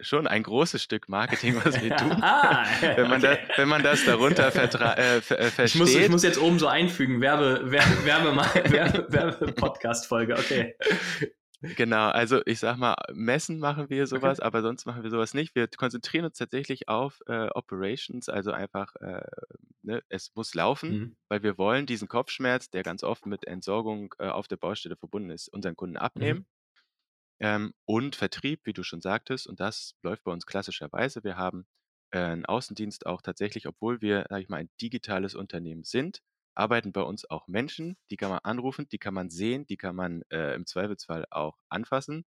schon 0.02 0.28
ein 0.28 0.44
großes 0.44 0.82
Stück 0.82 1.10
Marketing, 1.10 1.56
was 1.64 1.82
wir 1.82 1.96
tun. 1.96 2.12
ah, 2.22 2.66
wenn, 2.82 3.10
man 3.10 3.24
okay. 3.24 3.40
da, 3.48 3.58
wenn 3.58 3.70
man 3.70 3.84
das 3.84 4.06
darunter 4.06 4.48
äh, 4.48 5.22
versteht. 5.22 5.66
Ich 5.66 5.76
muss, 5.76 5.96
ich 5.96 6.10
muss, 6.10 6.24
jetzt 6.24 6.40
oben 6.40 6.60
so 6.60 6.68
einfügen, 6.68 7.22
Werbe, 7.22 7.72
Werbe, 7.72 8.06
Werbe, 8.06 8.36
Werbe, 8.72 9.08
Werbe 9.10 9.52
Podcast-Folge, 9.54 10.36
okay. 10.36 10.76
Genau, 11.62 12.10
also 12.10 12.42
ich 12.46 12.58
sag 12.58 12.78
mal, 12.78 12.96
messen 13.14 13.60
machen 13.60 13.90
wir 13.92 14.08
sowas, 14.08 14.40
okay. 14.40 14.48
aber 14.48 14.64
sonst 14.64 14.86
machen 14.88 15.04
wir 15.04 15.12
sowas 15.12 15.36
nicht. 15.36 15.54
Wir 15.54 15.68
konzentrieren 15.68 16.26
uns 16.26 16.38
tatsächlich 16.38 16.90
auf 16.90 17.20
äh, 17.28 17.50
Operations, 17.54 18.30
also 18.30 18.52
einfach, 18.52 18.96
äh, 18.96 19.22
ne, 19.84 20.02
es 20.10 20.32
muss 20.34 20.56
laufen, 20.56 20.92
mhm. 20.92 21.16
weil 21.30 21.44
wir 21.44 21.60
wollen 21.60 21.86
diesen 21.86 22.08
Kopfschmerz, 22.08 22.72
der 22.72 22.82
ganz 22.82 23.04
oft 23.04 23.28
mit 23.28 23.46
Entsorgung 23.46 24.16
äh, 24.18 24.28
auf 24.28 24.48
der 24.48 24.58
Baustelle 24.58 24.96
verbunden 24.96 25.30
ist, 25.30 25.50
unseren 25.50 25.76
Kunden 25.76 25.98
abnehmen. 25.98 26.40
Mhm. 26.40 26.61
Ähm, 27.42 27.74
und 27.86 28.16
Vertrieb, 28.16 28.62
wie 28.66 28.74
du 28.74 28.84
schon 28.84 29.02
sagtest, 29.02 29.48
und 29.48 29.60
das 29.60 29.96
läuft 30.04 30.24
bei 30.24 30.32
uns 30.32 30.46
klassischerweise. 30.46 31.24
Wir 31.24 31.38
haben 31.38 31.66
äh, 32.12 32.20
einen 32.20 32.46
Außendienst 32.46 33.06
auch 33.08 33.22
tatsächlich, 33.22 33.68
obwohl 33.68 34.02
wir, 34.02 34.26
sag 34.30 34.42
ich 34.42 34.50
mal, 34.50 34.58
ein 34.58 34.70
digitales 34.80 35.34
Unternehmen 35.34 35.84
sind, 35.84 36.22
arbeiten 36.54 36.92
bei 36.92 37.02
uns 37.02 37.30
auch 37.30 37.48
Menschen, 37.48 37.98
die 38.10 38.18
kann 38.18 38.30
man 38.30 38.40
anrufen, 38.44 38.88
die 38.92 38.98
kann 38.98 39.14
man 39.14 39.30
sehen, 39.30 39.66
die 39.68 39.78
kann 39.78 39.96
man 39.96 40.22
äh, 40.30 40.54
im 40.54 40.66
Zweifelsfall 40.66 41.26
auch 41.32 41.58
anfassen. 41.70 42.26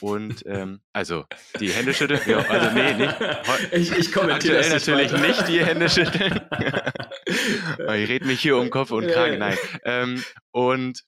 Und 0.00 0.44
ähm, 0.46 0.80
also 0.92 1.24
die 1.60 1.70
Hände 1.70 1.92
schütteln, 1.92 2.20
ja, 2.26 2.38
also 2.38 2.70
nee, 2.70 2.94
nicht. 2.94 3.14
Ich, 3.72 3.90
ich 3.92 4.12
kommentiere 4.12 4.58
Aktuell 4.58 4.70
natürlich 4.70 5.12
weiter. 5.12 5.26
nicht 5.26 5.48
die 5.48 5.64
Hände 5.64 5.88
schütteln. 5.88 6.40
ich 7.26 8.08
rede 8.08 8.26
mich 8.26 8.40
hier 8.40 8.56
um 8.56 8.70
Kopf 8.70 8.90
und 8.92 9.06
Kragen, 9.08 9.38
nein. 9.38 9.58
Ähm, 9.84 10.22
und 10.52 11.04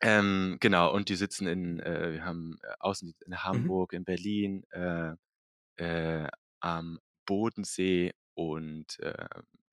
ähm, 0.00 0.56
genau, 0.60 0.92
und 0.92 1.08
die 1.08 1.16
sitzen 1.16 1.46
in, 1.46 1.80
äh, 1.80 2.12
wir 2.12 2.24
haben 2.24 2.58
äh, 2.62 2.74
Außendienst 2.80 3.22
in 3.22 3.32
mhm. 3.32 3.44
Hamburg, 3.44 3.92
mhm. 3.92 3.98
in 3.98 4.04
Berlin, 4.04 4.64
äh, 4.70 5.14
äh, 5.76 6.28
am 6.60 7.00
Bodensee 7.26 8.12
und 8.34 8.98
äh, 9.00 9.26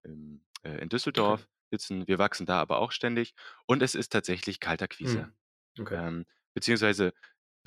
äh, 0.03 0.79
in 0.79 0.89
Düsseldorf. 0.89 1.41
Okay 1.41 1.51
sitzen. 1.69 2.07
Wir 2.07 2.17
wachsen 2.17 2.45
da 2.45 2.61
aber 2.61 2.79
auch 2.79 2.93
ständig 2.93 3.33
und 3.65 3.83
es 3.83 3.93
ist 3.93 4.13
tatsächlich 4.13 4.61
kalter 4.61 4.87
Quise. 4.87 5.33
Mhm. 5.75 5.81
Okay. 5.81 5.95
Ähm, 5.95 6.25
beziehungsweise 6.53 7.13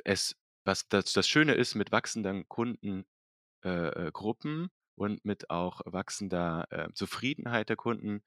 es, 0.05 0.37
was 0.65 0.89
das, 0.89 1.13
das 1.13 1.29
Schöne 1.29 1.53
ist 1.53 1.75
mit 1.75 1.93
wachsenden 1.93 2.49
Kundengruppen 2.49 3.05
und 4.95 5.23
mit 5.27 5.51
auch 5.51 5.83
wachsender 5.85 6.89
Zufriedenheit 6.95 7.69
der 7.69 7.77
Kunden 7.77 8.23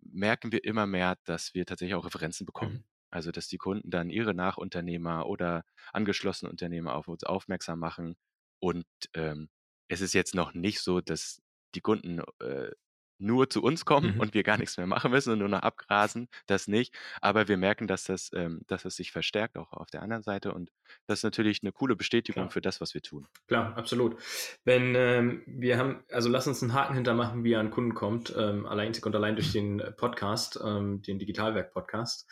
merken 0.00 0.52
wir 0.52 0.64
immer 0.64 0.86
mehr, 0.86 1.18
dass 1.24 1.54
wir 1.54 1.66
tatsächlich 1.66 1.94
auch 1.94 2.04
Referenzen 2.04 2.46
bekommen. 2.46 2.74
Mhm. 2.74 2.84
Also, 3.10 3.30
dass 3.32 3.48
die 3.48 3.58
Kunden 3.58 3.90
dann 3.90 4.10
ihre 4.10 4.34
Nachunternehmer 4.34 5.26
oder 5.26 5.64
angeschlossene 5.92 6.50
Unternehmer 6.50 6.94
auf 6.94 7.08
uns 7.08 7.24
aufmerksam 7.24 7.78
machen. 7.78 8.16
Und 8.60 8.86
ähm, 9.14 9.48
es 9.88 10.00
ist 10.00 10.14
jetzt 10.14 10.34
noch 10.34 10.54
nicht 10.54 10.80
so, 10.80 11.00
dass 11.00 11.40
die 11.74 11.80
Kunden 11.80 12.20
äh, 12.40 12.70
nur 13.18 13.50
zu 13.50 13.62
uns 13.62 13.84
kommen 13.84 14.14
mhm. 14.14 14.20
und 14.20 14.34
wir 14.34 14.42
gar 14.42 14.58
nichts 14.58 14.76
mehr 14.76 14.86
machen 14.86 15.10
müssen 15.10 15.32
und 15.32 15.40
nur 15.40 15.48
noch 15.48 15.62
abgrasen, 15.62 16.28
das 16.46 16.68
nicht. 16.68 16.94
Aber 17.20 17.48
wir 17.48 17.56
merken, 17.56 17.86
dass 17.86 18.04
das, 18.04 18.30
ähm, 18.34 18.62
dass 18.66 18.82
das 18.82 18.96
sich 18.96 19.12
verstärkt 19.12 19.56
auch 19.56 19.72
auf 19.72 19.90
der 19.90 20.02
anderen 20.02 20.22
Seite 20.22 20.52
und 20.52 20.70
das 21.06 21.20
ist 21.20 21.24
natürlich 21.24 21.62
eine 21.62 21.72
coole 21.72 21.96
Bestätigung 21.96 22.44
Klar. 22.44 22.50
für 22.50 22.60
das, 22.60 22.80
was 22.80 22.94
wir 22.94 23.02
tun. 23.02 23.26
Klar, 23.46 23.76
absolut. 23.76 24.16
Wenn 24.64 24.94
ähm, 24.94 25.42
wir 25.46 25.78
haben, 25.78 26.02
also 26.10 26.28
lass 26.28 26.46
uns 26.46 26.62
einen 26.62 26.72
Haken 26.72 26.94
hintermachen, 26.94 27.44
wie 27.44 27.52
er 27.52 27.60
an 27.60 27.70
Kunden 27.70 27.94
kommt, 27.94 28.34
ähm, 28.36 28.66
allein 28.66 28.92
und 29.04 29.14
allein 29.14 29.36
durch 29.36 29.52
den 29.52 29.82
Podcast, 29.96 30.58
ähm, 30.64 31.02
den 31.02 31.18
Digitalwerk-Podcast. 31.18 32.26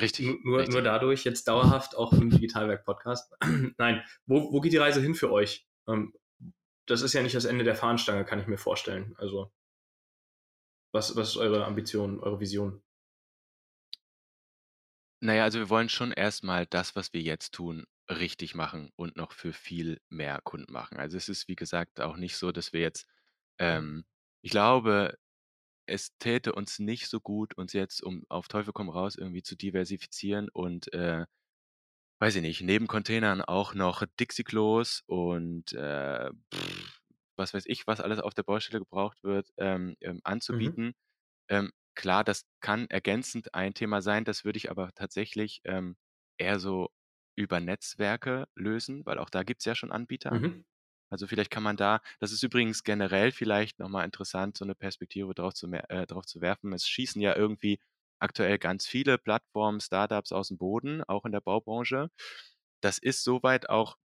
Richtig 0.00 0.44
nur, 0.44 0.58
richtig. 0.58 0.74
nur 0.74 0.82
dadurch 0.82 1.24
jetzt 1.24 1.46
dauerhaft 1.46 1.96
auch 1.96 2.12
im 2.12 2.30
Digitalwerk-Podcast. 2.30 3.32
Nein, 3.78 4.02
wo, 4.26 4.52
wo 4.52 4.60
geht 4.60 4.72
die 4.72 4.78
Reise 4.78 5.00
hin 5.00 5.14
für 5.14 5.30
euch? 5.30 5.66
Ähm, 5.86 6.12
das 6.86 7.02
ist 7.02 7.12
ja 7.14 7.22
nicht 7.22 7.34
das 7.34 7.44
Ende 7.44 7.64
der 7.64 7.76
Fahnenstange, 7.76 8.24
kann 8.24 8.40
ich 8.40 8.46
mir 8.46 8.58
vorstellen. 8.58 9.14
Also 9.18 9.52
was, 10.94 11.16
was 11.16 11.30
ist 11.30 11.36
eure 11.36 11.64
Ambition, 11.66 12.20
eure 12.20 12.40
Vision? 12.40 12.80
Naja, 15.20 15.44
also 15.44 15.58
wir 15.58 15.70
wollen 15.70 15.88
schon 15.88 16.12
erstmal 16.12 16.66
das, 16.66 16.94
was 16.96 17.12
wir 17.12 17.22
jetzt 17.22 17.52
tun, 17.54 17.86
richtig 18.10 18.54
machen 18.54 18.90
und 18.96 19.16
noch 19.16 19.32
für 19.32 19.52
viel 19.52 20.00
mehr 20.10 20.40
Kunden 20.42 20.72
machen. 20.72 20.98
Also 20.98 21.16
es 21.16 21.28
ist, 21.28 21.48
wie 21.48 21.56
gesagt, 21.56 22.00
auch 22.00 22.16
nicht 22.16 22.36
so, 22.36 22.52
dass 22.52 22.72
wir 22.72 22.80
jetzt, 22.80 23.06
ähm, 23.58 24.04
ich 24.42 24.50
glaube, 24.50 25.18
es 25.86 26.16
täte 26.18 26.54
uns 26.54 26.78
nicht 26.78 27.08
so 27.08 27.20
gut, 27.20 27.56
uns 27.56 27.72
jetzt 27.72 28.02
um 28.02 28.24
auf 28.28 28.48
Teufel 28.48 28.72
komm 28.72 28.90
raus 28.90 29.16
irgendwie 29.16 29.42
zu 29.42 29.56
diversifizieren 29.56 30.48
und 30.50 30.92
äh, 30.94 31.26
weiß 32.20 32.36
ich 32.36 32.42
nicht, 32.42 32.62
neben 32.62 32.86
Containern 32.86 33.42
auch 33.42 33.74
noch 33.74 34.04
Dixie-Klos 34.20 35.02
und 35.06 35.72
äh, 35.74 36.30
pff, 36.54 37.03
was 37.36 37.54
weiß 37.54 37.64
ich, 37.66 37.86
was 37.86 38.00
alles 38.00 38.20
auf 38.20 38.34
der 38.34 38.42
Baustelle 38.44 38.80
gebraucht 38.80 39.22
wird, 39.24 39.50
ähm, 39.58 39.96
ähm, 40.00 40.20
Mhm. 40.50 40.74
anzubieten. 40.74 40.92
Ähm, 41.48 41.72
klar, 41.94 42.24
das 42.24 42.46
kann 42.60 42.88
ergänzend 42.90 43.54
ein 43.54 43.74
Thema 43.74 44.02
sein, 44.02 44.24
das 44.24 44.44
würde 44.44 44.58
ich 44.58 44.70
aber 44.70 44.92
tatsächlich 44.94 45.60
ähm, 45.64 45.96
eher 46.38 46.60
so 46.60 46.90
über 47.36 47.60
Netzwerke 47.60 48.46
lösen, 48.56 49.06
weil 49.06 49.18
auch 49.18 49.30
da 49.30 49.42
gibt 49.44 49.60
es 49.62 49.66
ja 49.66 49.74
schon 49.76 49.92
Anbieter. 49.92 50.40
Mhm. 50.40 50.64
Also 51.10 51.26
vielleicht 51.26 51.50
kann 51.50 51.62
man 51.62 51.76
da, 51.76 52.00
das 52.20 52.32
ist 52.32 52.42
übrigens 52.42 52.82
generell 52.84 53.30
vielleicht 53.32 53.78
nochmal 53.78 54.04
interessant, 54.04 54.56
so 54.56 54.64
eine 54.64 54.74
Perspektive 54.74 55.34
drauf 55.34 55.54
zu, 55.54 55.70
äh, 55.72 56.06
drauf 56.06 56.26
zu 56.26 56.40
werfen. 56.40 56.72
Es 56.72 56.88
schießen 56.88 57.20
ja 57.22 57.36
irgendwie 57.36 57.78
aktuell 58.18 58.58
ganz 58.58 58.86
viele 58.86 59.18
Plattformen, 59.18 59.80
Startups 59.80 60.32
aus 60.32 60.48
dem 60.48 60.58
Boden, 60.58 61.02
auch 61.04 61.24
in 61.24 61.32
der 61.32 61.40
Baubranche. 61.40 62.10
Das 62.80 62.98
ist 62.98 63.24
soweit 63.24 63.68
auch 63.70 63.96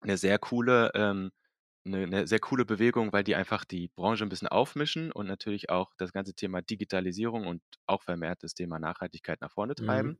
eine 0.00 0.18
sehr 0.18 0.38
coole 0.38 0.92
ähm, 0.94 1.30
eine, 1.86 2.04
eine 2.04 2.26
sehr 2.26 2.40
coole 2.40 2.64
Bewegung, 2.64 3.12
weil 3.12 3.24
die 3.24 3.36
einfach 3.36 3.64
die 3.64 3.88
Branche 3.88 4.24
ein 4.24 4.28
bisschen 4.28 4.48
aufmischen 4.48 5.12
und 5.12 5.26
natürlich 5.26 5.70
auch 5.70 5.92
das 5.98 6.12
ganze 6.12 6.34
Thema 6.34 6.62
Digitalisierung 6.62 7.46
und 7.46 7.62
auch 7.86 8.02
vermehrt 8.02 8.42
das 8.42 8.54
Thema 8.54 8.78
Nachhaltigkeit 8.78 9.40
nach 9.40 9.52
vorne 9.52 9.74
treiben. 9.74 10.10
Mhm. 10.10 10.18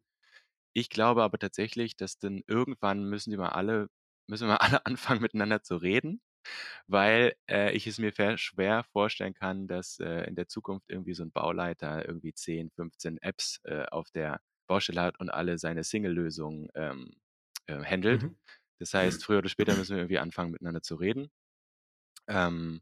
Ich 0.74 0.90
glaube 0.90 1.22
aber 1.22 1.38
tatsächlich, 1.38 1.96
dass 1.96 2.18
dann 2.18 2.42
irgendwann 2.46 3.04
müssen 3.04 3.30
die 3.30 3.36
mal 3.36 3.50
alle, 3.50 3.88
müssen 4.28 4.48
wir 4.48 4.60
alle 4.62 4.86
anfangen, 4.86 5.22
miteinander 5.22 5.62
zu 5.62 5.76
reden, 5.76 6.20
weil 6.86 7.34
äh, 7.50 7.72
ich 7.76 7.86
es 7.86 7.98
mir 7.98 8.12
schwer 8.38 8.84
vorstellen 8.84 9.34
kann, 9.34 9.68
dass 9.68 9.98
äh, 10.00 10.24
in 10.28 10.36
der 10.36 10.48
Zukunft 10.48 10.90
irgendwie 10.90 11.14
so 11.14 11.24
ein 11.24 11.32
Bauleiter 11.32 12.06
irgendwie 12.06 12.34
10, 12.34 12.70
15 12.70 13.18
Apps 13.18 13.60
äh, 13.64 13.86
auf 13.86 14.10
der 14.10 14.40
Baustelle 14.68 15.02
hat 15.02 15.20
und 15.20 15.30
alle 15.30 15.58
seine 15.58 15.84
Single-Lösungen 15.84 16.68
ähm, 16.74 17.12
äh, 17.66 17.82
handelt. 17.84 18.24
Mhm. 18.24 18.38
Das 18.80 18.94
heißt, 18.94 19.24
früher 19.24 19.38
oder 19.38 19.48
später 19.48 19.76
müssen 19.76 19.96
wir 19.96 20.02
irgendwie 20.02 20.18
anfangen, 20.18 20.52
miteinander 20.52 20.82
zu 20.82 20.96
reden. 20.96 21.30
Ähm, 22.28 22.80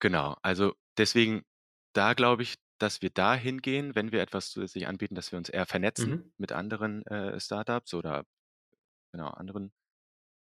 genau, 0.00 0.36
also 0.42 0.74
deswegen, 0.98 1.42
da 1.94 2.14
glaube 2.14 2.42
ich, 2.42 2.56
dass 2.78 3.02
wir 3.02 3.10
da 3.10 3.34
hingehen, 3.34 3.94
wenn 3.94 4.10
wir 4.12 4.22
etwas 4.22 4.50
zusätzlich 4.50 4.86
anbieten, 4.88 5.14
dass 5.14 5.32
wir 5.32 5.38
uns 5.38 5.48
eher 5.50 5.66
vernetzen 5.66 6.12
Mhm. 6.12 6.32
mit 6.38 6.52
anderen 6.52 7.04
äh, 7.06 7.38
Startups 7.40 7.94
oder 7.94 8.24
genau 9.12 9.28
anderen 9.28 9.72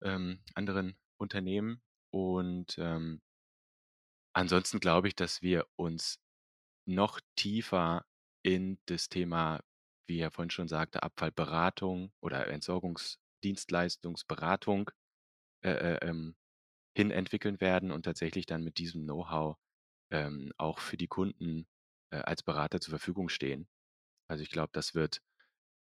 ähm, 0.02 0.40
anderen 0.54 0.98
Unternehmen. 1.18 1.82
Und 2.12 2.76
ähm, 2.78 3.22
ansonsten 4.32 4.80
glaube 4.80 5.08
ich, 5.08 5.14
dass 5.16 5.42
wir 5.42 5.66
uns 5.76 6.18
noch 6.87 7.20
tiefer 7.37 8.06
in 8.44 8.80
das 8.87 9.11
Thema, 9.11 9.62
wie 10.08 10.20
er 10.20 10.32
vorhin 10.32 10.50
schon 10.50 10.68
sagte, 10.68 11.04
Abfallberatung 11.04 12.12
oder 12.22 12.48
Entsorgungsdienstleistungsberatung 12.48 14.90
äh, 15.64 15.72
äh, 15.72 16.08
ähm, 16.08 16.38
hin 16.98 17.12
entwickeln 17.12 17.61
werden 17.61 17.92
und 17.92 18.02
tatsächlich 18.02 18.44
dann 18.44 18.64
mit 18.64 18.78
diesem 18.78 19.04
Know-how 19.04 19.56
ähm, 20.11 20.52
auch 20.56 20.80
für 20.80 20.96
die 20.96 21.06
Kunden 21.06 21.68
äh, 22.11 22.16
als 22.16 22.42
Berater 22.42 22.80
zur 22.80 22.90
Verfügung 22.90 23.28
stehen. 23.28 23.68
Also 24.28 24.42
ich 24.42 24.50
glaube, 24.50 24.70
das 24.72 24.96
wird 24.96 25.22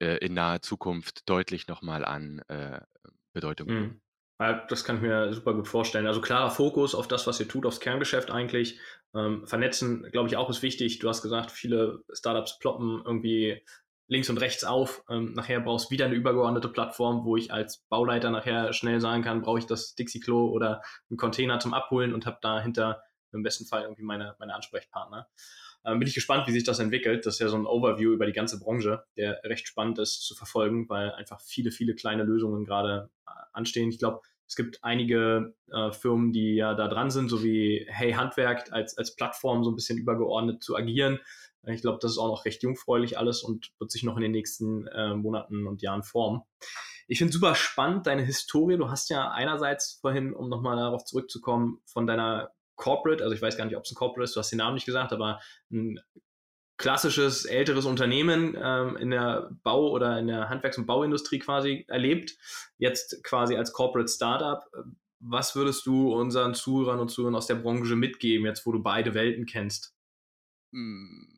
äh, 0.01 0.15
in 0.25 0.33
naher 0.33 0.61
Zukunft 0.61 1.27
deutlich 1.27 1.67
nochmal 1.67 2.05
an 2.05 2.39
äh, 2.47 2.79
Bedeutung. 3.33 3.67
Mhm. 3.67 4.01
Das 4.39 4.85
kann 4.85 4.95
ich 4.97 5.01
mir 5.01 5.33
super 5.33 5.53
gut 5.53 5.67
vorstellen. 5.67 6.07
Also 6.07 6.21
klarer 6.21 6.51
Fokus 6.51 6.95
auf 6.95 7.09
das, 7.09 7.27
was 7.27 7.39
ihr 7.39 7.49
tut, 7.49 7.65
aufs 7.65 7.81
Kerngeschäft 7.81 8.31
eigentlich. 8.31 8.79
Ähm, 9.13 9.45
vernetzen, 9.45 10.09
glaube 10.11 10.29
ich, 10.29 10.37
auch 10.37 10.49
ist 10.49 10.61
wichtig. 10.61 10.99
Du 10.99 11.09
hast 11.09 11.21
gesagt, 11.21 11.51
viele 11.51 12.03
Startups 12.13 12.59
ploppen 12.59 13.03
irgendwie 13.05 13.61
links 14.07 14.29
und 14.29 14.37
rechts 14.37 14.63
auf. 14.63 15.03
Ähm, 15.09 15.33
nachher 15.33 15.61
brauchst 15.61 15.87
du 15.87 15.91
wieder 15.91 16.05
eine 16.05 16.15
übergeordnete 16.15 16.69
Plattform, 16.69 17.25
wo 17.25 17.37
ich 17.37 17.51
als 17.51 17.83
Bauleiter 17.89 18.31
nachher 18.31 18.73
schnell 18.73 18.99
sagen 18.99 19.23
kann, 19.23 19.41
brauche 19.41 19.59
ich 19.59 19.65
das 19.65 19.95
Dixie-Klo 19.95 20.49
oder 20.49 20.81
einen 21.09 21.17
Container 21.17 21.59
zum 21.59 21.73
Abholen 21.73 22.13
und 22.13 22.25
habe 22.25 22.37
dahinter 22.41 23.01
im 23.31 23.43
besten 23.43 23.65
Fall 23.65 23.83
irgendwie 23.83 24.03
meine, 24.03 24.35
meine 24.39 24.53
Ansprechpartner. 24.53 25.27
Ähm, 25.85 25.99
bin 25.99 26.07
ich 26.07 26.13
gespannt, 26.13 26.47
wie 26.47 26.51
sich 26.51 26.63
das 26.63 26.79
entwickelt. 26.79 27.25
Das 27.25 27.35
ist 27.35 27.39
ja 27.39 27.49
so 27.49 27.57
ein 27.57 27.65
Overview 27.65 28.13
über 28.13 28.25
die 28.25 28.31
ganze 28.31 28.59
Branche, 28.59 29.03
der 29.17 29.41
recht 29.43 29.67
spannend 29.67 29.99
ist 29.99 30.21
zu 30.21 30.35
verfolgen, 30.35 30.87
weil 30.89 31.11
einfach 31.11 31.41
viele, 31.41 31.71
viele 31.71 31.95
kleine 31.95 32.23
Lösungen 32.23 32.65
gerade 32.65 33.09
äh, 33.27 33.31
anstehen. 33.53 33.89
Ich 33.89 33.99
glaube, 33.99 34.21
es 34.47 34.55
gibt 34.55 34.83
einige 34.83 35.55
äh, 35.71 35.91
Firmen, 35.91 36.31
die 36.31 36.55
ja 36.55 36.73
da 36.73 36.87
dran 36.87 37.09
sind, 37.09 37.29
so 37.29 37.43
wie 37.43 37.85
Hey 37.89 38.13
Handwerk 38.13 38.71
als, 38.71 38.97
als 38.97 39.15
Plattform 39.15 39.63
so 39.63 39.71
ein 39.71 39.75
bisschen 39.75 39.97
übergeordnet 39.97 40.61
zu 40.61 40.75
agieren 40.75 41.19
Ich 41.65 41.81
glaube, 41.81 41.99
das 42.01 42.11
ist 42.11 42.17
auch 42.17 42.27
noch 42.27 42.45
recht 42.45 42.61
jungfräulich 42.63 43.17
alles 43.17 43.41
und 43.43 43.71
wird 43.79 43.91
sich 43.91 44.03
noch 44.03 44.17
in 44.17 44.23
den 44.23 44.31
nächsten 44.31 44.87
äh, 44.87 45.15
Monaten 45.15 45.67
und 45.67 45.81
Jahren 45.81 46.03
formen. 46.03 46.41
Ich 47.07 47.17
finde 47.17 47.33
super 47.33 47.55
spannend 47.55 48.07
deine 48.07 48.23
Historie. 48.23 48.77
Du 48.77 48.89
hast 48.89 49.09
ja 49.09 49.31
einerseits 49.31 49.99
vorhin, 50.01 50.33
um 50.33 50.49
nochmal 50.49 50.77
darauf 50.77 51.05
zurückzukommen, 51.05 51.81
von 51.85 52.07
deiner 52.07 52.51
Corporate, 52.75 53.23
also 53.23 53.35
ich 53.35 53.41
weiß 53.41 53.57
gar 53.57 53.65
nicht, 53.65 53.77
ob 53.77 53.83
es 53.83 53.91
ein 53.91 53.95
Corporate 53.95 54.23
ist, 54.23 54.35
du 54.35 54.39
hast 54.39 54.51
den 54.51 54.57
Namen 54.57 54.75
nicht 54.75 54.85
gesagt, 54.85 55.13
aber 55.13 55.39
ein 55.71 55.99
klassisches 56.77 57.45
älteres 57.45 57.85
Unternehmen 57.85 58.57
ähm, 58.59 58.97
in 58.97 59.11
der 59.11 59.51
Bau- 59.63 59.91
oder 59.91 60.19
in 60.19 60.27
der 60.27 60.49
Handwerks- 60.49 60.77
und 60.77 60.85
Bauindustrie 60.85 61.39
quasi 61.39 61.85
erlebt, 61.87 62.35
jetzt 62.77 63.23
quasi 63.23 63.55
als 63.55 63.73
Corporate 63.73 64.11
Startup. 64.11 64.63
Was 65.19 65.55
würdest 65.55 65.85
du 65.85 66.13
unseren 66.13 66.53
Zuhörern 66.55 66.99
und 66.99 67.09
Zuhörern 67.09 67.35
aus 67.35 67.47
der 67.47 67.55
Branche 67.55 67.95
mitgeben, 67.95 68.45
jetzt 68.45 68.65
wo 68.65 68.71
du 68.71 68.81
beide 68.81 69.13
Welten 69.13 69.45
kennst? 69.45 69.95
Hm, 70.73 71.32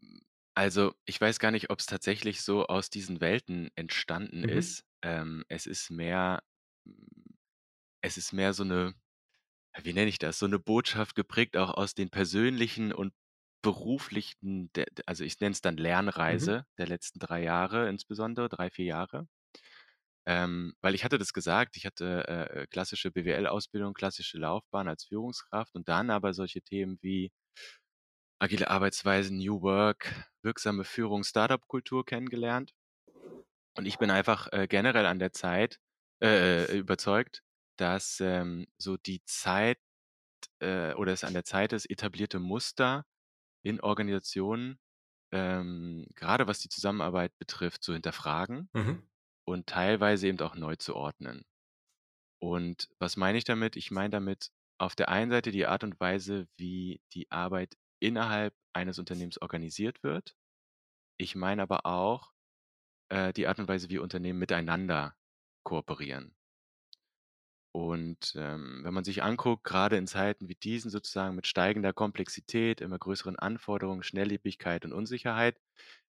also, 0.55 0.93
ich 1.05 1.19
weiß 1.19 1.39
gar 1.39 1.51
nicht, 1.51 1.69
ob 1.69 1.79
es 1.79 1.85
tatsächlich 1.85 2.41
so 2.41 2.67
aus 2.67 2.89
diesen 2.89 3.21
Welten 3.21 3.69
entstanden 3.75 4.43
Mhm. 4.43 4.45
ist. 4.45 4.85
Ähm, 5.01 5.43
es 5.49 5.65
ist 5.67 5.89
mehr 5.91 6.43
hm, 6.85 7.07
es 8.01 8.17
ist 8.17 8.33
mehr 8.33 8.53
so 8.53 8.63
eine, 8.63 8.95
wie 9.83 9.93
nenne 9.93 10.09
ich 10.09 10.19
das, 10.19 10.39
so 10.39 10.45
eine 10.47 10.59
Botschaft 10.59 11.15
geprägt 11.15 11.57
auch 11.57 11.71
aus 11.75 11.95
den 11.95 12.09
persönlichen 12.11 12.93
und 12.93 13.13
beruflichen 13.63 14.71
der 14.75 14.87
also, 15.07 15.23
ich 15.25 15.39
nenne 15.41 15.53
es 15.53 15.61
dann 15.61 15.77
Mhm. 16.29 16.55
Lernreise 16.57 16.65
der 16.79 16.87
letzten 16.87 17.19
drei 17.19 17.43
Jahre 17.43 17.89
insbesondere, 17.89 18.49
drei 18.49 18.69
vier 18.71 18.85
Jahre. 18.85 19.27
Ähm, 20.27 20.73
weil 20.81 20.95
ich 20.95 21.03
hatte 21.03 21.17
das 21.19 21.33
gesagt, 21.33 21.77
ich 21.77 21.85
hatte, 21.85 22.25
äh, 22.27 22.61
äh 22.63 22.67
klassische 22.67 23.11
BWL-Ausbildung, 23.11 23.93
klassische 23.93 24.37
Laufbahn 24.39 24.87
als 24.87 25.03
Führungskraft 25.05 25.75
und 25.75 25.87
dann 25.89 26.09
aber 26.09 26.33
solche 26.33 26.61
Themen 26.61 26.97
wie 27.01 27.31
agile 28.39 28.69
Arbeitsweisen, 28.69 29.37
New 29.37 29.61
Work, 29.61 30.13
wirksame 30.43 30.83
Führung, 30.83 31.23
Startup-Kultur 31.23 32.05
kennengelernt. 32.05 32.73
Und 33.77 33.85
ich 33.85 33.97
bin 33.97 34.09
einfach 34.11 34.51
äh, 34.51 34.67
generell 34.67 35.05
an 35.05 35.19
der 35.19 35.33
Zeit 35.33 35.79
äh, 36.21 36.63
äh, 36.65 36.77
überzeugt, 36.77 37.43
dass 37.77 38.19
ähm, 38.21 38.67
so 38.77 38.97
die 38.97 39.21
Zeit 39.25 39.79
äh, 40.59 40.93
oder 40.95 41.13
es 41.13 41.23
an 41.23 41.33
der 41.33 41.45
Zeit 41.45 41.73
ist, 41.73 41.89
etablierte 41.89 42.39
Muster 42.39 43.05
in 43.63 43.81
Organisationen, 43.81 44.79
ähm, 45.33 46.07
gerade 46.15 46.47
was 46.47 46.59
die 46.59 46.69
Zusammenarbeit 46.69 47.37
betrifft, 47.39 47.83
zu 47.83 47.93
hinterfragen 47.93 48.69
Mhm. 48.73 49.03
und 49.47 49.67
teilweise 49.67 50.27
eben 50.27 50.39
auch 50.41 50.55
neu 50.55 50.75
zu 50.77 50.95
ordnen. 50.95 51.45
Und 52.39 52.89
was 52.99 53.17
meine 53.17 53.37
ich 53.37 53.43
damit? 53.43 53.75
Ich 53.75 53.91
meine 53.91 54.09
damit 54.09 54.51
auf 54.77 54.95
der 54.95 55.09
einen 55.09 55.31
Seite 55.31 55.51
die 55.51 55.65
Art 55.65 55.83
und 55.83 55.99
Weise, 55.99 56.47
wie 56.57 57.01
die 57.13 57.31
Arbeit 57.31 57.75
innerhalb 57.99 58.53
eines 58.73 58.99
Unternehmens 58.99 59.41
organisiert 59.41 60.03
wird. 60.03 60.35
Ich 61.17 61.35
meine 61.35 61.61
aber 61.61 61.85
auch 61.85 62.33
äh, 63.09 63.33
die 63.33 63.47
Art 63.47 63.59
und 63.59 63.67
Weise, 63.67 63.89
wie 63.89 63.99
Unternehmen 63.99 64.39
miteinander 64.39 65.15
kooperieren. 65.63 66.35
Und 67.75 68.33
ähm, 68.37 68.81
wenn 68.83 68.93
man 68.93 69.03
sich 69.03 69.21
anguckt, 69.21 69.65
gerade 69.65 69.97
in 69.97 70.07
Zeiten 70.07 70.47
wie 70.47 70.55
diesen 70.55 70.89
sozusagen 70.89 71.35
mit 71.35 71.45
steigender 71.45 71.91
Komplexität, 71.91 72.79
immer 72.79 72.97
größeren 72.97 73.37
Anforderungen, 73.37 74.01
Schnelllebigkeit 74.01 74.85
und 74.85 74.93
Unsicherheit, 74.93 75.59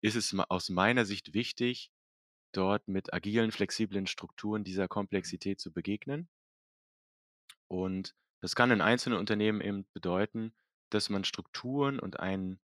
ist 0.03 0.17
es 0.17 0.35
aus 0.51 0.69
meiner 0.69 1.07
Sicht 1.07 1.33
wichtig, 1.33 1.91
dort 2.53 2.89
mit 2.89 3.15
agilen, 3.15 3.53
flexiblen 3.53 4.07
Strukturen 4.07 4.65
dieser 4.65 4.89
Komplexität 4.89 5.59
zu 5.59 5.73
begegnen. 5.73 6.29
Und 7.69 8.15
das 8.43 8.55
kann 8.55 8.71
in 8.71 8.83
einzelnen 8.83 9.19
Unternehmen 9.19 9.61
eben 9.63 9.87
bedeuten, 9.95 10.55
dass 10.91 11.11
man 11.11 11.25
Strukturen 11.25 11.99
und 11.99 12.21
einen 12.21 12.61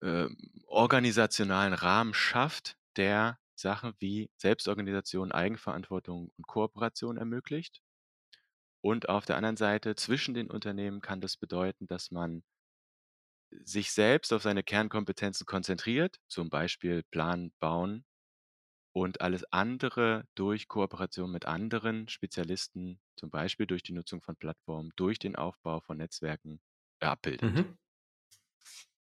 äh, 0.00 0.28
organisationalen 0.66 1.74
Rahmen 1.74 2.14
schafft, 2.14 2.76
der 2.96 3.38
Sachen 3.54 3.94
wie 3.98 4.30
Selbstorganisation, 4.36 5.32
Eigenverantwortung 5.32 6.30
und 6.36 6.46
Kooperation 6.46 7.16
ermöglicht. 7.16 7.80
Und 8.80 9.08
auf 9.08 9.24
der 9.24 9.36
anderen 9.36 9.56
Seite, 9.56 9.94
zwischen 9.94 10.34
den 10.34 10.50
Unternehmen 10.50 11.00
kann 11.00 11.20
das 11.20 11.36
bedeuten, 11.36 11.86
dass 11.86 12.10
man 12.10 12.42
sich 13.64 13.92
selbst 13.92 14.32
auf 14.32 14.42
seine 14.42 14.62
Kernkompetenzen 14.62 15.46
konzentriert, 15.46 16.18
zum 16.28 16.50
Beispiel 16.50 17.02
Plan, 17.04 17.52
Bauen 17.60 18.04
und 18.92 19.20
alles 19.20 19.44
andere 19.52 20.26
durch 20.34 20.68
Kooperation 20.68 21.30
mit 21.30 21.46
anderen 21.46 22.08
Spezialisten, 22.08 23.00
zum 23.16 23.30
Beispiel 23.30 23.66
durch 23.66 23.82
die 23.82 23.92
Nutzung 23.92 24.22
von 24.22 24.36
Plattformen, 24.36 24.90
durch 24.96 25.18
den 25.18 25.36
Aufbau 25.36 25.80
von 25.80 25.98
Netzwerken 25.98 26.60
abbildet. 27.10 27.42
Mhm. 27.42 27.76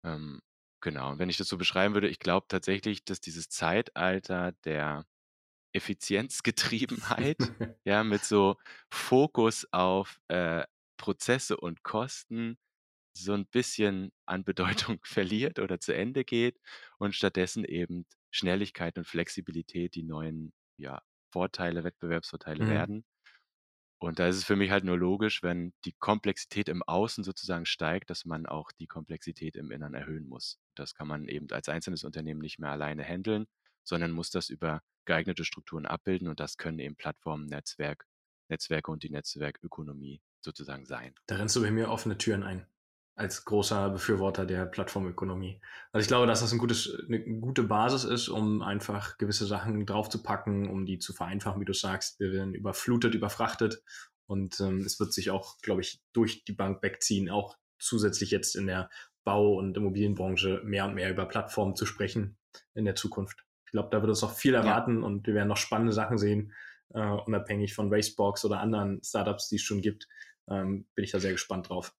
Ähm, 0.04 0.40
genau, 0.80 1.12
und 1.12 1.18
wenn 1.18 1.28
ich 1.30 1.36
das 1.36 1.48
so 1.48 1.58
beschreiben 1.58 1.94
würde, 1.94 2.08
ich 2.08 2.18
glaube 2.18 2.46
tatsächlich, 2.48 3.04
dass 3.04 3.20
dieses 3.20 3.48
Zeitalter 3.48 4.52
der 4.64 5.06
Effizienzgetriebenheit, 5.74 7.52
ja, 7.84 8.04
mit 8.04 8.24
so 8.24 8.56
Fokus 8.92 9.66
auf 9.72 10.20
äh, 10.28 10.64
Prozesse 10.98 11.56
und 11.58 11.82
Kosten 11.84 12.58
so 13.14 13.34
ein 13.34 13.46
bisschen 13.48 14.12
an 14.26 14.44
Bedeutung 14.44 15.00
verliert 15.04 15.58
oder 15.60 15.80
zu 15.80 15.94
Ende 15.94 16.24
geht 16.24 16.60
und 16.98 17.14
stattdessen 17.16 17.64
eben 17.64 18.06
Schnelligkeit 18.32 18.98
und 18.98 19.06
Flexibilität 19.06 19.94
die 19.96 20.04
neuen, 20.04 20.52
ja, 20.78 21.02
Vorteile, 21.32 21.84
Wettbewerbsvorteile 21.84 22.66
Mhm. 22.66 22.66
werden. 22.68 23.04
Und 24.02 24.18
da 24.18 24.28
ist 24.28 24.36
es 24.36 24.44
für 24.44 24.56
mich 24.56 24.70
halt 24.70 24.84
nur 24.84 24.96
logisch, 24.96 25.42
wenn 25.42 25.74
die 25.84 25.92
Komplexität 25.92 26.70
im 26.70 26.82
Außen 26.82 27.22
sozusagen 27.22 27.66
steigt, 27.66 28.08
dass 28.08 28.24
man 28.24 28.46
auch 28.46 28.72
die 28.72 28.86
Komplexität 28.86 29.56
im 29.56 29.70
Innern 29.70 29.92
erhöhen 29.92 30.26
muss. 30.26 30.58
Das 30.74 30.94
kann 30.94 31.06
man 31.06 31.28
eben 31.28 31.50
als 31.50 31.68
einzelnes 31.68 32.02
Unternehmen 32.02 32.40
nicht 32.40 32.58
mehr 32.58 32.70
alleine 32.70 33.04
handeln, 33.04 33.46
sondern 33.84 34.12
muss 34.12 34.30
das 34.30 34.48
über 34.48 34.82
geeignete 35.04 35.44
Strukturen 35.44 35.84
abbilden 35.84 36.28
und 36.28 36.40
das 36.40 36.56
können 36.56 36.78
eben 36.78 36.96
Plattformen, 36.96 37.46
Netzwerk, 37.46 38.06
Netzwerke 38.48 38.90
und 38.90 39.02
die 39.02 39.10
Netzwerkökonomie 39.10 40.22
sozusagen 40.40 40.86
sein. 40.86 41.14
Da 41.26 41.36
rennst 41.36 41.56
du 41.56 41.62
bei 41.62 41.70
mir 41.70 41.90
offene 41.90 42.16
Türen 42.16 42.42
ein 42.42 42.66
als 43.16 43.44
großer 43.44 43.90
Befürworter 43.90 44.46
der 44.46 44.64
Plattformökonomie. 44.66 45.60
Also 45.92 46.02
ich 46.02 46.08
glaube, 46.08 46.26
dass 46.26 46.40
das 46.40 46.52
ein 46.52 46.58
gutes, 46.58 46.96
eine 47.06 47.20
gute 47.20 47.62
Basis 47.62 48.04
ist, 48.04 48.28
um 48.28 48.62
einfach 48.62 49.18
gewisse 49.18 49.46
Sachen 49.46 49.84
draufzupacken, 49.84 50.70
um 50.70 50.86
die 50.86 50.98
zu 50.98 51.12
vereinfachen, 51.12 51.60
wie 51.60 51.66
du 51.66 51.74
sagst. 51.74 52.18
Wir 52.18 52.32
werden 52.32 52.54
überflutet, 52.54 53.14
überfrachtet 53.14 53.82
und 54.26 54.60
ähm, 54.60 54.80
es 54.86 55.00
wird 55.00 55.12
sich 55.12 55.30
auch, 55.30 55.58
glaube 55.58 55.80
ich, 55.80 56.00
durch 56.12 56.44
die 56.44 56.52
Bank 56.52 56.82
wegziehen, 56.82 57.30
auch 57.30 57.58
zusätzlich 57.78 58.30
jetzt 58.30 58.56
in 58.56 58.66
der 58.66 58.88
Bau- 59.24 59.54
und 59.54 59.76
Immobilienbranche 59.76 60.62
mehr 60.64 60.86
und 60.86 60.94
mehr 60.94 61.10
über 61.10 61.26
Plattformen 61.26 61.76
zu 61.76 61.84
sprechen 61.84 62.38
in 62.74 62.84
der 62.84 62.94
Zukunft. 62.94 63.44
Ich 63.66 63.72
glaube, 63.72 63.88
da 63.90 64.00
wird 64.00 64.10
uns 64.10 64.22
noch 64.22 64.34
viel 64.34 64.54
erwarten 64.54 65.00
ja. 65.00 65.06
und 65.06 65.26
wir 65.26 65.34
werden 65.34 65.48
noch 65.48 65.56
spannende 65.56 65.92
Sachen 65.92 66.18
sehen, 66.18 66.52
äh, 66.94 67.00
unabhängig 67.00 67.74
von 67.74 67.92
Racebox 67.92 68.44
oder 68.44 68.60
anderen 68.60 69.02
Startups, 69.02 69.48
die 69.48 69.56
es 69.56 69.62
schon 69.62 69.80
gibt. 69.80 70.08
Ähm, 70.48 70.86
bin 70.94 71.04
ich 71.04 71.10
da 71.10 71.20
sehr 71.20 71.32
gespannt 71.32 71.68
drauf. 71.68 71.94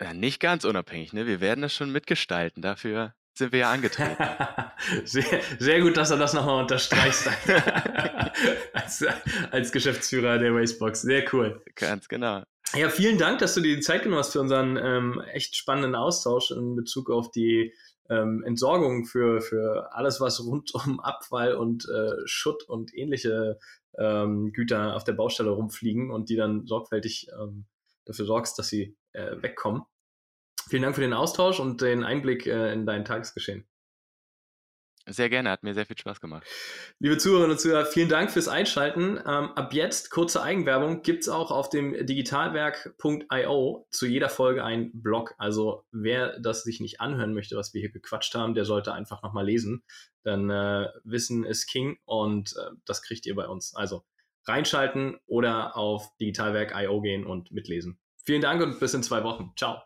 Ja, 0.00 0.12
nicht 0.12 0.40
ganz 0.40 0.64
unabhängig, 0.64 1.12
ne? 1.12 1.26
Wir 1.26 1.40
werden 1.40 1.62
das 1.62 1.72
schon 1.72 1.90
mitgestalten. 1.90 2.62
Dafür 2.62 3.14
sind 3.34 3.52
wir 3.52 3.60
ja 3.60 3.72
angetreten. 3.72 4.16
sehr, 5.04 5.40
sehr 5.58 5.80
gut, 5.80 5.96
dass 5.96 6.10
du 6.10 6.16
das 6.16 6.34
nochmal 6.34 6.62
unterstreichst. 6.62 7.28
als, 8.72 9.04
als 9.50 9.72
Geschäftsführer 9.72 10.38
der 10.38 10.54
Racebox. 10.54 11.02
Sehr 11.02 11.24
cool. 11.32 11.62
Ganz 11.74 12.08
genau. 12.08 12.42
Ja, 12.74 12.88
vielen 12.90 13.16
Dank, 13.16 13.38
dass 13.38 13.54
du 13.54 13.60
dir 13.60 13.76
die 13.76 13.82
Zeit 13.82 14.02
genommen 14.02 14.18
hast 14.18 14.32
für 14.32 14.40
unseren 14.40 14.76
ähm, 14.76 15.22
echt 15.32 15.56
spannenden 15.56 15.94
Austausch 15.94 16.50
in 16.50 16.76
Bezug 16.76 17.10
auf 17.10 17.30
die 17.30 17.72
ähm, 18.10 18.42
Entsorgung 18.44 19.04
für, 19.04 19.40
für 19.40 19.92
alles, 19.92 20.20
was 20.20 20.44
rund 20.44 20.74
um 20.74 21.00
Abfall 21.00 21.54
und 21.54 21.88
äh, 21.88 22.26
Schutt 22.26 22.64
und 22.64 22.94
ähnliche 22.94 23.58
ähm, 23.98 24.52
Güter 24.52 24.94
auf 24.96 25.04
der 25.04 25.12
Baustelle 25.14 25.50
rumfliegen 25.50 26.10
und 26.10 26.28
die 26.28 26.36
dann 26.36 26.66
sorgfältig 26.66 27.28
ähm, 27.40 27.66
dafür 28.04 28.26
sorgst, 28.26 28.58
dass 28.58 28.68
sie 28.68 28.96
äh, 29.16 29.42
wegkommen. 29.42 29.82
Vielen 30.68 30.82
Dank 30.82 30.94
für 30.94 31.00
den 31.00 31.12
Austausch 31.12 31.60
und 31.60 31.80
den 31.80 32.04
Einblick 32.04 32.46
äh, 32.46 32.72
in 32.72 32.86
dein 32.86 33.04
Tagesgeschehen. 33.04 33.66
Sehr 35.08 35.30
gerne, 35.30 35.50
hat 35.50 35.62
mir 35.62 35.72
sehr 35.72 35.86
viel 35.86 35.96
Spaß 35.96 36.20
gemacht. 36.20 36.44
Liebe 36.98 37.16
Zuhörerinnen 37.16 37.52
und 37.52 37.60
Zuhörer, 37.60 37.86
vielen 37.86 38.08
Dank 38.08 38.32
fürs 38.32 38.48
Einschalten. 38.48 39.18
Ähm, 39.18 39.52
ab 39.52 39.72
jetzt, 39.72 40.10
kurze 40.10 40.42
Eigenwerbung, 40.42 41.02
gibt 41.02 41.22
es 41.22 41.28
auch 41.28 41.52
auf 41.52 41.68
dem 41.68 41.92
digitalwerk.io 42.04 43.86
zu 43.92 44.06
jeder 44.06 44.28
Folge 44.28 44.64
einen 44.64 45.00
Blog. 45.00 45.34
Also 45.38 45.84
wer 45.92 46.40
das 46.40 46.64
sich 46.64 46.80
nicht 46.80 47.00
anhören 47.00 47.34
möchte, 47.34 47.56
was 47.56 47.72
wir 47.72 47.80
hier 47.80 47.92
gequatscht 47.92 48.34
haben, 48.34 48.54
der 48.54 48.64
sollte 48.64 48.92
einfach 48.92 49.22
nochmal 49.22 49.46
lesen. 49.46 49.84
Denn 50.24 50.50
äh, 50.50 50.88
Wissen 51.04 51.44
ist 51.44 51.68
King 51.68 51.98
und 52.04 52.56
äh, 52.56 52.70
das 52.84 53.02
kriegt 53.02 53.26
ihr 53.26 53.36
bei 53.36 53.46
uns. 53.46 53.76
Also 53.76 54.04
reinschalten 54.44 55.18
oder 55.26 55.76
auf 55.76 56.16
digitalwerk.io 56.18 57.00
gehen 57.00 57.24
und 57.24 57.52
mitlesen. 57.52 58.00
Vielen 58.26 58.42
Dank 58.42 58.60
und 58.60 58.80
bis 58.80 58.92
in 58.92 59.04
zwei 59.04 59.22
Wochen. 59.22 59.52
Ciao. 59.56 59.80